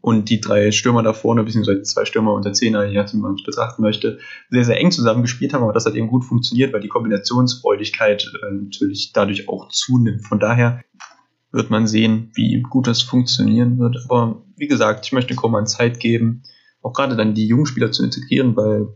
Und 0.00 0.28
die 0.28 0.38
drei 0.38 0.70
Stürmer 0.70 1.02
da 1.02 1.14
vorne, 1.14 1.44
beziehungsweise 1.44 1.82
zwei 1.82 2.04
Stürmer 2.04 2.34
und 2.34 2.44
der 2.44 2.52
Zehner, 2.52 2.84
je 2.84 2.98
nachdem, 2.98 3.20
wie 3.20 3.22
man 3.22 3.36
es 3.36 3.42
betrachten 3.42 3.80
möchte, 3.80 4.18
sehr, 4.50 4.64
sehr 4.64 4.78
eng 4.78 4.90
zusammen 4.90 5.22
gespielt 5.22 5.54
haben, 5.54 5.62
aber 5.62 5.72
das 5.72 5.86
hat 5.86 5.94
eben 5.94 6.08
gut 6.08 6.26
funktioniert, 6.26 6.74
weil 6.74 6.82
die 6.82 6.88
Kombinationsfreudigkeit 6.88 8.30
äh, 8.42 8.52
natürlich 8.52 9.12
dadurch 9.14 9.48
auch 9.48 9.70
zunimmt. 9.70 10.26
Von 10.26 10.40
daher 10.40 10.82
wird 11.54 11.70
man 11.70 11.86
sehen, 11.86 12.32
wie 12.34 12.60
gut 12.62 12.88
das 12.88 13.00
funktionieren 13.02 13.78
wird. 13.78 13.96
Aber 14.08 14.42
wie 14.56 14.66
gesagt, 14.66 15.06
ich 15.06 15.12
möchte 15.12 15.36
Koman 15.36 15.66
Zeit 15.66 16.00
geben, 16.00 16.42
auch 16.82 16.92
gerade 16.92 17.16
dann 17.16 17.34
die 17.34 17.46
jungen 17.46 17.66
Spieler 17.66 17.92
zu 17.92 18.04
integrieren, 18.04 18.56
weil 18.56 18.88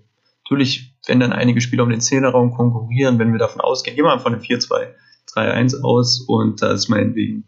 natürlich, 0.45 0.97
wenn 1.07 1.21
dann 1.21 1.33
einige 1.33 1.61
Spieler 1.61 1.85
um 1.85 1.91
den 1.91 2.01
Zehnerraum 2.01 2.53
konkurrieren, 2.53 3.19
wenn 3.19 3.33
wir 3.33 3.39
davon 3.39 3.61
ausgehen, 3.61 3.95
gehen 3.95 4.05
wir 4.05 4.15
mal 4.15 4.19
von 4.19 4.33
dem 4.33 4.43
4-2-3-1 4.43 5.83
aus 5.83 6.21
und 6.27 6.61
da 6.61 6.73
ist 6.73 6.89
meinetwegen 6.89 7.45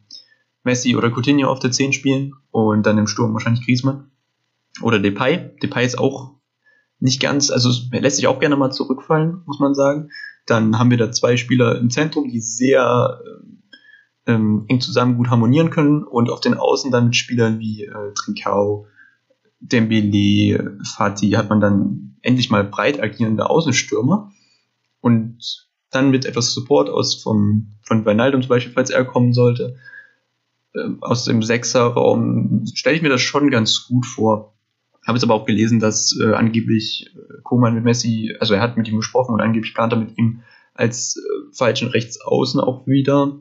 Messi 0.63 0.95
oder 0.95 1.11
Coutinho 1.11 1.49
auf 1.49 1.59
der 1.59 1.73
10 1.73 1.93
spielen 1.93 2.33
und 2.53 2.87
dann 2.87 2.99
im 2.99 3.09
Sturm 3.09 3.33
wahrscheinlich 3.33 3.65
Griezmann 3.65 4.11
oder 4.81 5.01
Depay. 5.01 5.57
Depay 5.61 5.85
ist 5.85 5.99
auch 5.99 6.37
nicht 7.01 7.21
ganz, 7.21 7.51
also 7.51 7.71
lässt 7.91 8.17
sich 8.17 8.29
auch 8.29 8.39
gerne 8.39 8.57
mal 8.57 8.71
zurückfallen, 8.71 9.43
muss 9.45 9.59
man 9.59 9.75
sagen. 9.75 10.11
Dann 10.47 10.79
haben 10.79 10.91
wir 10.91 10.99
da 10.99 11.11
zwei 11.11 11.37
Spieler 11.37 11.79
im 11.79 11.91
Zentrum, 11.91 12.29
die 12.29 12.41
sehr 12.41 13.21
ähm, 14.27 14.65
eng 14.69 14.81
zusammen 14.81 15.17
gut 15.17 15.31
harmonieren 15.31 15.71
können 15.71 16.05
und 16.05 16.31
auf 16.31 16.41
den 16.41 16.55
Außen 16.55 16.91
dann 16.91 17.07
mit 17.07 17.17
Spielern 17.17 17.59
wie 17.59 17.85
äh, 17.85 18.13
Trincao, 18.15 18.87
Dembele, 19.61 20.79
Fatih 20.97 21.37
hat 21.37 21.51
man 21.51 21.61
dann 21.61 22.17
endlich 22.23 22.51
mal 22.51 22.65
breit 22.65 23.03
agierende 23.03 23.49
Außenstürmer 23.49 24.31
und 25.01 25.69
dann 25.91 26.11
mit 26.11 26.25
etwas 26.25 26.53
Support 26.53 26.89
aus 26.89 27.23
vom, 27.23 27.73
von 27.83 28.07
Wijnaldum 28.07 28.43
zum 28.43 28.49
Beispiel, 28.49 28.73
falls 28.73 28.91
er 28.91 29.05
kommen 29.05 29.33
sollte, 29.33 29.77
äh, 30.75 30.81
aus 31.01 31.25
dem 31.25 31.43
Sechserraum 31.43 32.65
stelle 32.75 32.97
ich 32.97 33.03
mir 33.03 33.09
das 33.09 33.21
schon 33.21 33.51
ganz 33.51 33.87
gut 33.87 34.07
vor. 34.07 34.55
Habe 35.07 35.17
jetzt 35.17 35.25
aber 35.25 35.35
auch 35.35 35.47
gelesen, 35.47 35.81
dass 35.81 36.17
äh, 36.21 36.33
angeblich 36.33 37.11
äh, 37.15 37.43
Koman 37.43 37.75
mit 37.75 37.85
Messi, 37.85 38.37
also 38.39 38.55
er 38.55 38.61
hat 38.61 38.77
mit 38.77 38.87
ihm 38.89 38.97
gesprochen 38.97 39.35
und 39.35 39.41
angeblich 39.41 39.75
plant 39.75 39.93
er 39.93 39.99
mit 39.99 40.17
ihm 40.17 40.43
als 40.75 41.17
äh, 41.17 41.55
falschen 41.55 41.89
Rechtsaußen 41.89 42.61
auch 42.61 42.87
wieder 42.87 43.39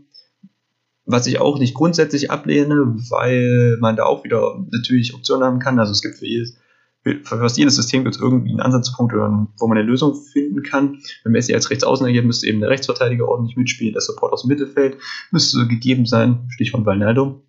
was 1.12 1.26
ich 1.26 1.42
auch 1.42 1.58
nicht 1.58 1.74
grundsätzlich 1.74 2.30
ablehne, 2.30 2.96
weil 3.10 3.78
man 3.80 3.96
da 3.96 4.06
auch 4.06 4.24
wieder 4.24 4.64
natürlich 4.72 5.16
Optionen 5.16 5.44
haben 5.44 5.60
kann. 5.60 5.80
Also 5.80 5.92
es 5.92 6.04
gibt 6.04 6.16
für 6.16 6.28
jedes, 6.28 6.56
für 7.02 7.24
fast 7.24 7.58
jedes 7.58 7.76
System 7.76 8.04
gibt 8.04 8.16
es 8.16 8.22
irgendwie 8.22 8.52
einen 8.52 8.60
Ansatzpunkt, 8.60 9.14
wo 9.16 9.68
man 9.68 9.78
eine 9.78 9.88
Lösung 9.88 10.14
finden 10.14 10.62
kann. 10.62 11.00
Wenn 11.24 11.32
Messi 11.32 11.54
als 11.56 11.72
Rechtsaußen 11.72 12.06
agiert, 12.06 12.26
müsste 12.26 12.46
eben 12.46 12.60
der 12.60 12.70
Rechtsverteidiger 12.70 13.28
ordentlich 13.28 13.58
mitspielen, 13.58 13.94
der 13.94 14.02
Support 14.02 14.34
aus 14.34 14.44
dem 14.44 14.50
Mittelfeld 14.50 14.98
müsste 15.32 15.68
gegeben 15.68 16.06
sein, 16.06 16.48
Stichwort 16.50 16.86
Wijnaldum, 16.86 17.42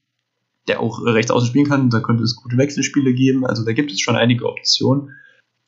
der 0.67 0.81
auch 0.81 1.05
rechtsaußen 1.05 1.49
spielen 1.49 1.69
kann. 1.69 1.91
Da 1.91 2.01
könnte 2.01 2.23
es 2.25 2.37
gute 2.37 2.57
Wechselspiele 2.57 3.13
geben. 3.13 3.45
Also 3.45 3.63
da 3.63 3.73
gibt 3.73 3.93
es 3.93 4.01
schon 4.01 4.17
einige 4.17 4.47
Optionen. 4.47 5.11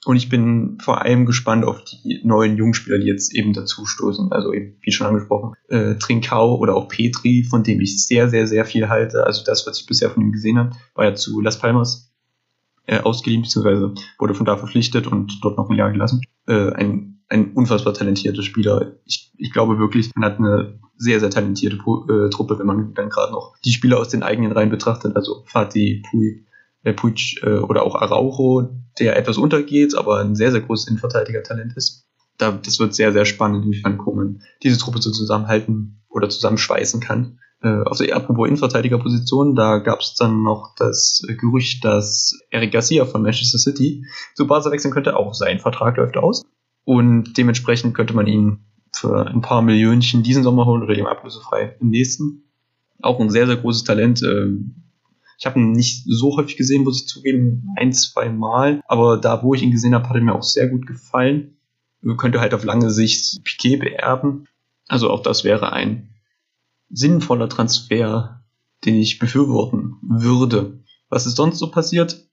Und 0.04 0.16
ich 0.16 0.28
bin 0.28 0.78
vor 0.82 1.02
allem 1.02 1.26
gespannt 1.26 1.64
auf 1.64 1.84
die 1.84 2.20
neuen 2.24 2.56
Jungspieler, 2.56 2.98
die 2.98 3.06
jetzt 3.06 3.34
eben 3.34 3.52
dazu 3.52 3.86
stoßen. 3.86 4.32
Also 4.32 4.52
eben, 4.52 4.76
wie 4.82 4.90
schon 4.92 5.06
angesprochen, 5.06 5.54
äh, 5.68 5.94
Trincao 5.96 6.56
oder 6.56 6.74
auch 6.74 6.88
Petri, 6.88 7.44
von 7.48 7.62
dem 7.62 7.80
ich 7.80 8.04
sehr, 8.06 8.28
sehr, 8.28 8.46
sehr 8.46 8.64
viel 8.64 8.88
halte. 8.88 9.24
Also 9.26 9.44
das, 9.44 9.66
was 9.66 9.80
ich 9.80 9.86
bisher 9.86 10.10
von 10.10 10.22
ihm 10.22 10.32
gesehen 10.32 10.58
habe, 10.58 10.70
war 10.94 11.04
ja 11.04 11.14
zu 11.14 11.40
Las 11.40 11.58
Palmas. 11.58 12.12
äh, 12.86 13.00
ausgeliehen, 13.00 13.42
beziehungsweise 13.42 13.94
wurde 14.18 14.34
von 14.34 14.46
da 14.46 14.56
verpflichtet 14.56 15.06
und 15.06 15.38
dort 15.42 15.56
noch 15.56 15.70
ein 15.70 15.76
Jahr 15.76 15.92
gelassen. 15.92 16.20
Äh, 16.46 16.72
ein, 16.72 17.20
ein 17.28 17.52
unfassbar 17.52 17.94
talentierter 17.94 18.42
Spieler. 18.42 18.96
Ich, 19.04 19.32
ich 19.36 19.52
glaube 19.52 19.78
wirklich, 19.78 20.10
man 20.16 20.30
hat 20.30 20.38
eine 20.38 20.80
sehr, 20.96 21.20
sehr 21.20 21.30
talentierte 21.30 21.76
äh, 21.76 22.28
Truppe, 22.30 22.58
wenn 22.58 22.66
man 22.66 22.94
dann 22.94 23.08
gerade 23.08 23.32
noch 23.32 23.54
die 23.64 23.72
Spieler 23.72 23.98
aus 23.98 24.08
den 24.08 24.22
eigenen 24.22 24.52
Reihen 24.52 24.70
betrachtet, 24.70 25.16
also 25.16 25.44
Fatih, 25.46 26.02
Pui, 26.10 26.44
äh, 26.82 26.92
Puig 26.92 27.42
äh, 27.42 27.58
oder 27.58 27.84
auch 27.84 27.94
Araujo, 27.94 28.81
der 28.98 29.16
etwas 29.16 29.38
untergeht, 29.38 29.94
aber 29.96 30.20
ein 30.20 30.34
sehr, 30.34 30.50
sehr 30.50 30.60
großes 30.60 30.88
Innenverteidiger-Talent 30.88 31.76
ist. 31.76 32.06
Da, 32.38 32.52
das 32.52 32.78
wird 32.78 32.94
sehr, 32.94 33.12
sehr 33.12 33.24
spannend, 33.24 33.64
inwiefern 33.64 33.98
Koman 33.98 34.42
diese 34.62 34.78
Truppe 34.78 35.00
so 35.00 35.10
zusammenhalten 35.10 36.02
oder 36.08 36.28
zusammenschweißen 36.28 37.00
kann. 37.00 37.38
Äh, 37.62 37.82
auf 37.84 37.98
der 37.98 38.16
apropos 38.16 38.48
Innenverteidigerposition, 38.48 39.54
da 39.54 39.78
gab 39.78 40.00
es 40.00 40.14
dann 40.14 40.42
noch 40.42 40.74
das 40.76 41.22
Gerücht, 41.26 41.84
dass 41.84 42.38
Eric 42.50 42.72
Garcia 42.72 43.04
von 43.04 43.22
Manchester 43.22 43.58
City 43.58 44.04
zu 44.34 44.46
Barca 44.46 44.70
wechseln 44.72 44.92
könnte. 44.92 45.16
Auch 45.16 45.34
sein 45.34 45.60
Vertrag 45.60 45.96
läuft 45.96 46.16
aus. 46.16 46.42
Und 46.84 47.38
dementsprechend 47.38 47.94
könnte 47.94 48.14
man 48.14 48.26
ihn 48.26 48.64
für 48.92 49.26
ein 49.26 49.40
paar 49.40 49.62
Millionchen 49.62 50.22
diesen 50.22 50.42
Sommer 50.42 50.66
holen 50.66 50.82
oder 50.82 50.94
ihm 50.96 51.06
ablösefrei 51.06 51.76
im 51.80 51.90
nächsten. 51.90 52.44
Auch 53.00 53.20
ein 53.20 53.30
sehr, 53.30 53.46
sehr 53.46 53.56
großes 53.56 53.84
Talent. 53.84 54.22
Ähm, 54.22 54.81
ich 55.42 55.46
habe 55.46 55.58
ihn 55.58 55.72
nicht 55.72 56.04
so 56.06 56.36
häufig 56.36 56.56
gesehen, 56.56 56.84
muss 56.84 57.02
ich 57.02 57.08
zugeben, 57.08 57.66
ein, 57.74 57.92
zwei 57.92 58.28
Mal. 58.28 58.80
Aber 58.86 59.18
da, 59.18 59.42
wo 59.42 59.54
ich 59.54 59.62
ihn 59.64 59.72
gesehen 59.72 59.92
habe, 59.92 60.08
hat 60.08 60.14
er 60.14 60.22
mir 60.22 60.36
auch 60.36 60.44
sehr 60.44 60.68
gut 60.68 60.86
gefallen. 60.86 61.56
Könnte 62.16 62.40
halt 62.40 62.54
auf 62.54 62.62
lange 62.62 62.90
Sicht 62.90 63.42
Piquet 63.42 63.78
beerben. 63.78 64.46
Also 64.86 65.10
auch 65.10 65.20
das 65.20 65.42
wäre 65.42 65.72
ein 65.72 66.10
sinnvoller 66.90 67.48
Transfer, 67.48 68.44
den 68.84 68.94
ich 68.94 69.18
befürworten 69.18 69.96
würde. 70.02 70.84
Was 71.08 71.26
ist 71.26 71.38
sonst 71.38 71.58
so 71.58 71.72
passiert? 71.72 72.24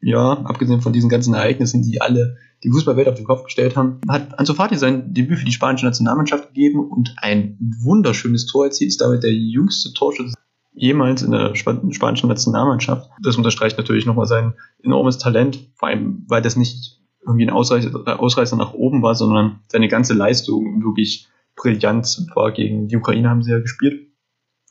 Ja, 0.00 0.32
abgesehen 0.32 0.80
von 0.80 0.92
diesen 0.92 1.08
ganzen 1.08 1.34
Ereignissen, 1.34 1.82
die 1.82 2.00
alle 2.00 2.36
die 2.64 2.70
Fußballwelt 2.72 3.06
auf 3.06 3.14
den 3.14 3.26
Kopf 3.26 3.44
gestellt 3.44 3.76
haben, 3.76 4.00
hat 4.08 4.40
Ansu 4.40 4.54
Fati 4.54 4.76
sein 4.76 5.14
Debüt 5.14 5.38
für 5.38 5.44
die 5.44 5.52
spanische 5.52 5.86
Nationalmannschaft 5.86 6.48
gegeben 6.48 6.90
und 6.90 7.14
ein 7.18 7.58
wunderschönes 7.80 8.46
Tor 8.46 8.64
erzielt, 8.64 8.88
ist 8.88 9.00
damit 9.00 9.22
der 9.22 9.32
jüngste 9.32 9.92
Torschütze 9.92 10.34
jemals 10.76 11.22
in 11.22 11.32
der 11.32 11.54
spanischen 11.56 12.28
Nationalmannschaft. 12.28 13.10
Das 13.22 13.36
unterstreicht 13.36 13.78
natürlich 13.78 14.06
nochmal 14.06 14.26
sein 14.26 14.54
enormes 14.82 15.18
Talent, 15.18 15.58
vor 15.74 15.88
allem, 15.88 16.24
weil 16.28 16.42
das 16.42 16.54
nicht 16.54 17.00
irgendwie 17.22 17.46
ein 17.46 17.50
Ausreißer, 17.50 18.56
nach 18.56 18.74
oben 18.74 19.02
war, 19.02 19.14
sondern 19.14 19.60
seine 19.66 19.88
ganze 19.88 20.14
Leistung 20.14 20.84
wirklich 20.84 21.28
brillant 21.56 22.06
war. 22.34 22.52
Gegen 22.52 22.88
die 22.88 22.96
Ukraine 22.96 23.28
haben 23.30 23.42
sie 23.42 23.50
ja 23.50 23.58
gespielt. 23.58 24.12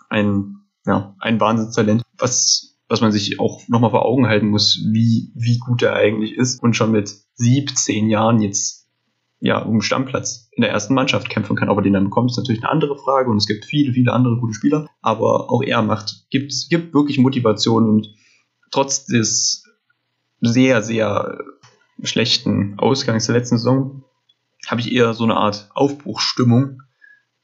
Ein, 0.07 0.59
ja, 0.85 1.15
ein 1.19 1.39
Wahnsinnstalent, 1.39 2.03
was, 2.17 2.77
was 2.87 3.01
man 3.01 3.11
sich 3.11 3.39
auch 3.39 3.67
nochmal 3.67 3.89
vor 3.89 4.05
Augen 4.05 4.27
halten 4.27 4.47
muss, 4.47 4.79
wie, 4.85 5.31
wie 5.35 5.57
gut 5.57 5.81
er 5.81 5.95
eigentlich 5.95 6.35
ist 6.35 6.61
und 6.61 6.75
schon 6.75 6.91
mit 6.91 7.13
17 7.33 8.09
Jahren 8.09 8.39
jetzt 8.39 8.84
ja, 9.39 9.59
um 9.59 9.81
Stammplatz 9.81 10.49
in 10.53 10.61
der 10.61 10.71
ersten 10.71 10.93
Mannschaft 10.93 11.29
kämpfen 11.29 11.55
kann. 11.55 11.69
Ob 11.69 11.77
er 11.77 11.83
den 11.83 11.93
dann 11.93 12.05
bekommt, 12.05 12.31
ist 12.31 12.37
natürlich 12.37 12.63
eine 12.63 12.71
andere 12.71 12.97
Frage 12.97 13.29
und 13.29 13.37
es 13.37 13.47
gibt 13.47 13.65
viele, 13.65 13.93
viele 13.93 14.13
andere 14.13 14.37
gute 14.37 14.53
Spieler. 14.53 14.87
Aber 15.01 15.49
auch 15.51 15.61
er 15.61 15.81
macht, 15.81 16.25
gibt, 16.29 16.53
gibt 16.69 16.93
wirklich 16.93 17.17
Motivation 17.17 17.87
und 17.89 18.13
trotz 18.71 19.05
des 19.05 19.63
sehr, 20.41 20.81
sehr 20.81 21.39
schlechten 22.03 22.77
Ausgangs 22.79 23.25
der 23.25 23.35
letzten 23.35 23.57
Saison 23.57 24.03
habe 24.67 24.81
ich 24.81 24.91
eher 24.91 25.13
so 25.13 25.23
eine 25.23 25.37
Art 25.37 25.69
Aufbruchsstimmung 25.73 26.81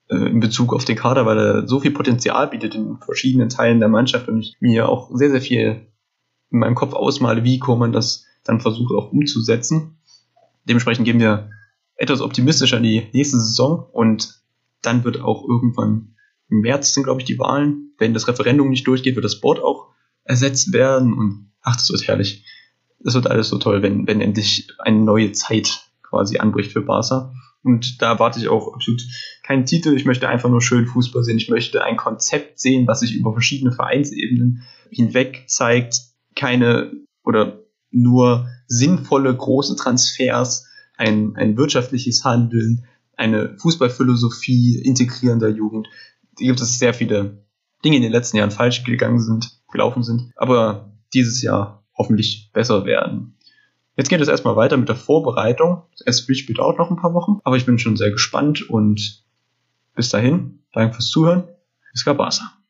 äh, 0.09 0.15
in 0.15 0.39
Bezug 0.39 0.73
auf 0.73 0.85
den 0.85 0.95
Kader, 0.95 1.25
weil 1.25 1.37
er 1.37 1.67
so 1.67 1.79
viel 1.79 1.91
Potenzial 1.91 2.47
bietet 2.47 2.75
in 2.75 2.97
verschiedenen 2.97 3.49
Teilen 3.49 3.79
der 3.79 3.89
Mannschaft 3.89 4.27
und 4.27 4.39
ich 4.39 4.57
mir 4.59 4.89
auch 4.89 5.09
sehr, 5.13 5.29
sehr 5.29 5.41
viel 5.41 5.87
in 6.51 6.59
meinem 6.59 6.75
Kopf 6.75 6.93
ausmale, 6.93 7.43
wie 7.43 7.59
man 7.59 7.91
das 7.91 8.25
dann 8.43 8.59
versucht 8.59 8.91
auch 8.93 9.11
umzusetzen. 9.11 9.99
Dementsprechend 10.67 11.05
geben 11.05 11.19
wir 11.19 11.49
etwas 12.01 12.21
optimistischer 12.21 12.77
in 12.77 12.83
die 12.83 13.07
nächste 13.13 13.39
Saison 13.39 13.87
und 13.93 14.41
dann 14.81 15.03
wird 15.03 15.21
auch 15.21 15.47
irgendwann 15.47 16.15
im 16.49 16.61
März 16.61 16.93
sind, 16.93 17.03
glaube 17.03 17.21
ich, 17.21 17.25
die 17.25 17.37
Wahlen. 17.37 17.93
Wenn 17.99 18.15
das 18.15 18.27
Referendum 18.27 18.69
nicht 18.69 18.87
durchgeht, 18.87 19.15
wird 19.15 19.23
das 19.23 19.39
Board 19.39 19.59
auch 19.59 19.89
ersetzt 20.23 20.73
werden 20.73 21.13
und 21.13 21.51
ach, 21.61 21.75
das 21.75 21.91
wird 21.91 22.07
herrlich. 22.07 22.43
Das 22.99 23.13
wird 23.13 23.27
alles 23.27 23.49
so 23.49 23.59
toll, 23.59 23.83
wenn, 23.83 24.07
wenn 24.07 24.19
endlich 24.19 24.67
eine 24.79 24.97
neue 24.97 25.31
Zeit 25.31 25.91
quasi 26.01 26.39
anbricht 26.39 26.71
für 26.71 26.81
Barca. 26.81 27.33
Und 27.63 28.01
da 28.01 28.13
erwarte 28.13 28.39
ich 28.39 28.49
auch 28.49 28.73
absolut 28.73 29.03
keinen 29.43 29.67
Titel. 29.67 29.95
Ich 29.95 30.05
möchte 30.05 30.27
einfach 30.27 30.49
nur 30.49 30.61
schön 30.61 30.87
Fußball 30.87 31.23
sehen. 31.23 31.37
Ich 31.37 31.49
möchte 31.49 31.83
ein 31.83 31.97
Konzept 31.97 32.59
sehen, 32.59 32.87
was 32.87 33.01
sich 33.01 33.13
über 33.13 33.31
verschiedene 33.33 33.71
Vereinsebenen 33.71 34.63
hinweg 34.89 35.43
zeigt. 35.47 36.01
Keine 36.35 36.91
oder 37.23 37.59
nur 37.91 38.49
sinnvolle 38.67 39.35
große 39.35 39.75
Transfers, 39.75 40.65
ein, 41.01 41.35
ein 41.35 41.57
wirtschaftliches 41.57 42.23
Handeln, 42.23 42.85
eine 43.17 43.57
Fußballphilosophie 43.57 44.79
integrierender 44.79 45.49
Jugend. 45.49 45.87
Da 46.37 46.45
gibt 46.45 46.61
es 46.61 46.77
sehr 46.77 46.93
viele 46.93 47.43
Dinge 47.83 47.97
in 47.97 48.03
den 48.03 48.11
letzten 48.11 48.37
Jahren 48.37 48.51
falsch 48.51 48.83
gegangen 48.83 49.19
sind, 49.19 49.59
gelaufen 49.71 50.03
sind, 50.03 50.31
aber 50.35 50.93
dieses 51.13 51.41
Jahr 51.41 51.83
hoffentlich 51.97 52.51
besser 52.53 52.85
werden. 52.85 53.35
Jetzt 53.97 54.09
geht 54.09 54.21
es 54.21 54.27
erstmal 54.27 54.55
weiter 54.55 54.77
mit 54.77 54.89
der 54.89 54.95
Vorbereitung. 54.95 55.83
Das 56.05 56.19
Spiel 56.19 56.35
spielt 56.35 56.59
auch 56.59 56.77
noch 56.77 56.91
ein 56.91 56.97
paar 56.97 57.13
Wochen, 57.13 57.39
aber 57.43 57.57
ich 57.57 57.65
bin 57.65 57.79
schon 57.79 57.97
sehr 57.97 58.11
gespannt 58.11 58.69
und 58.69 59.23
bis 59.95 60.09
dahin, 60.09 60.59
danke 60.71 60.95
fürs 60.95 61.09
Zuhören. 61.09 61.43
Es 61.93 62.05
gab 62.05 62.19
Wasser. 62.19 62.60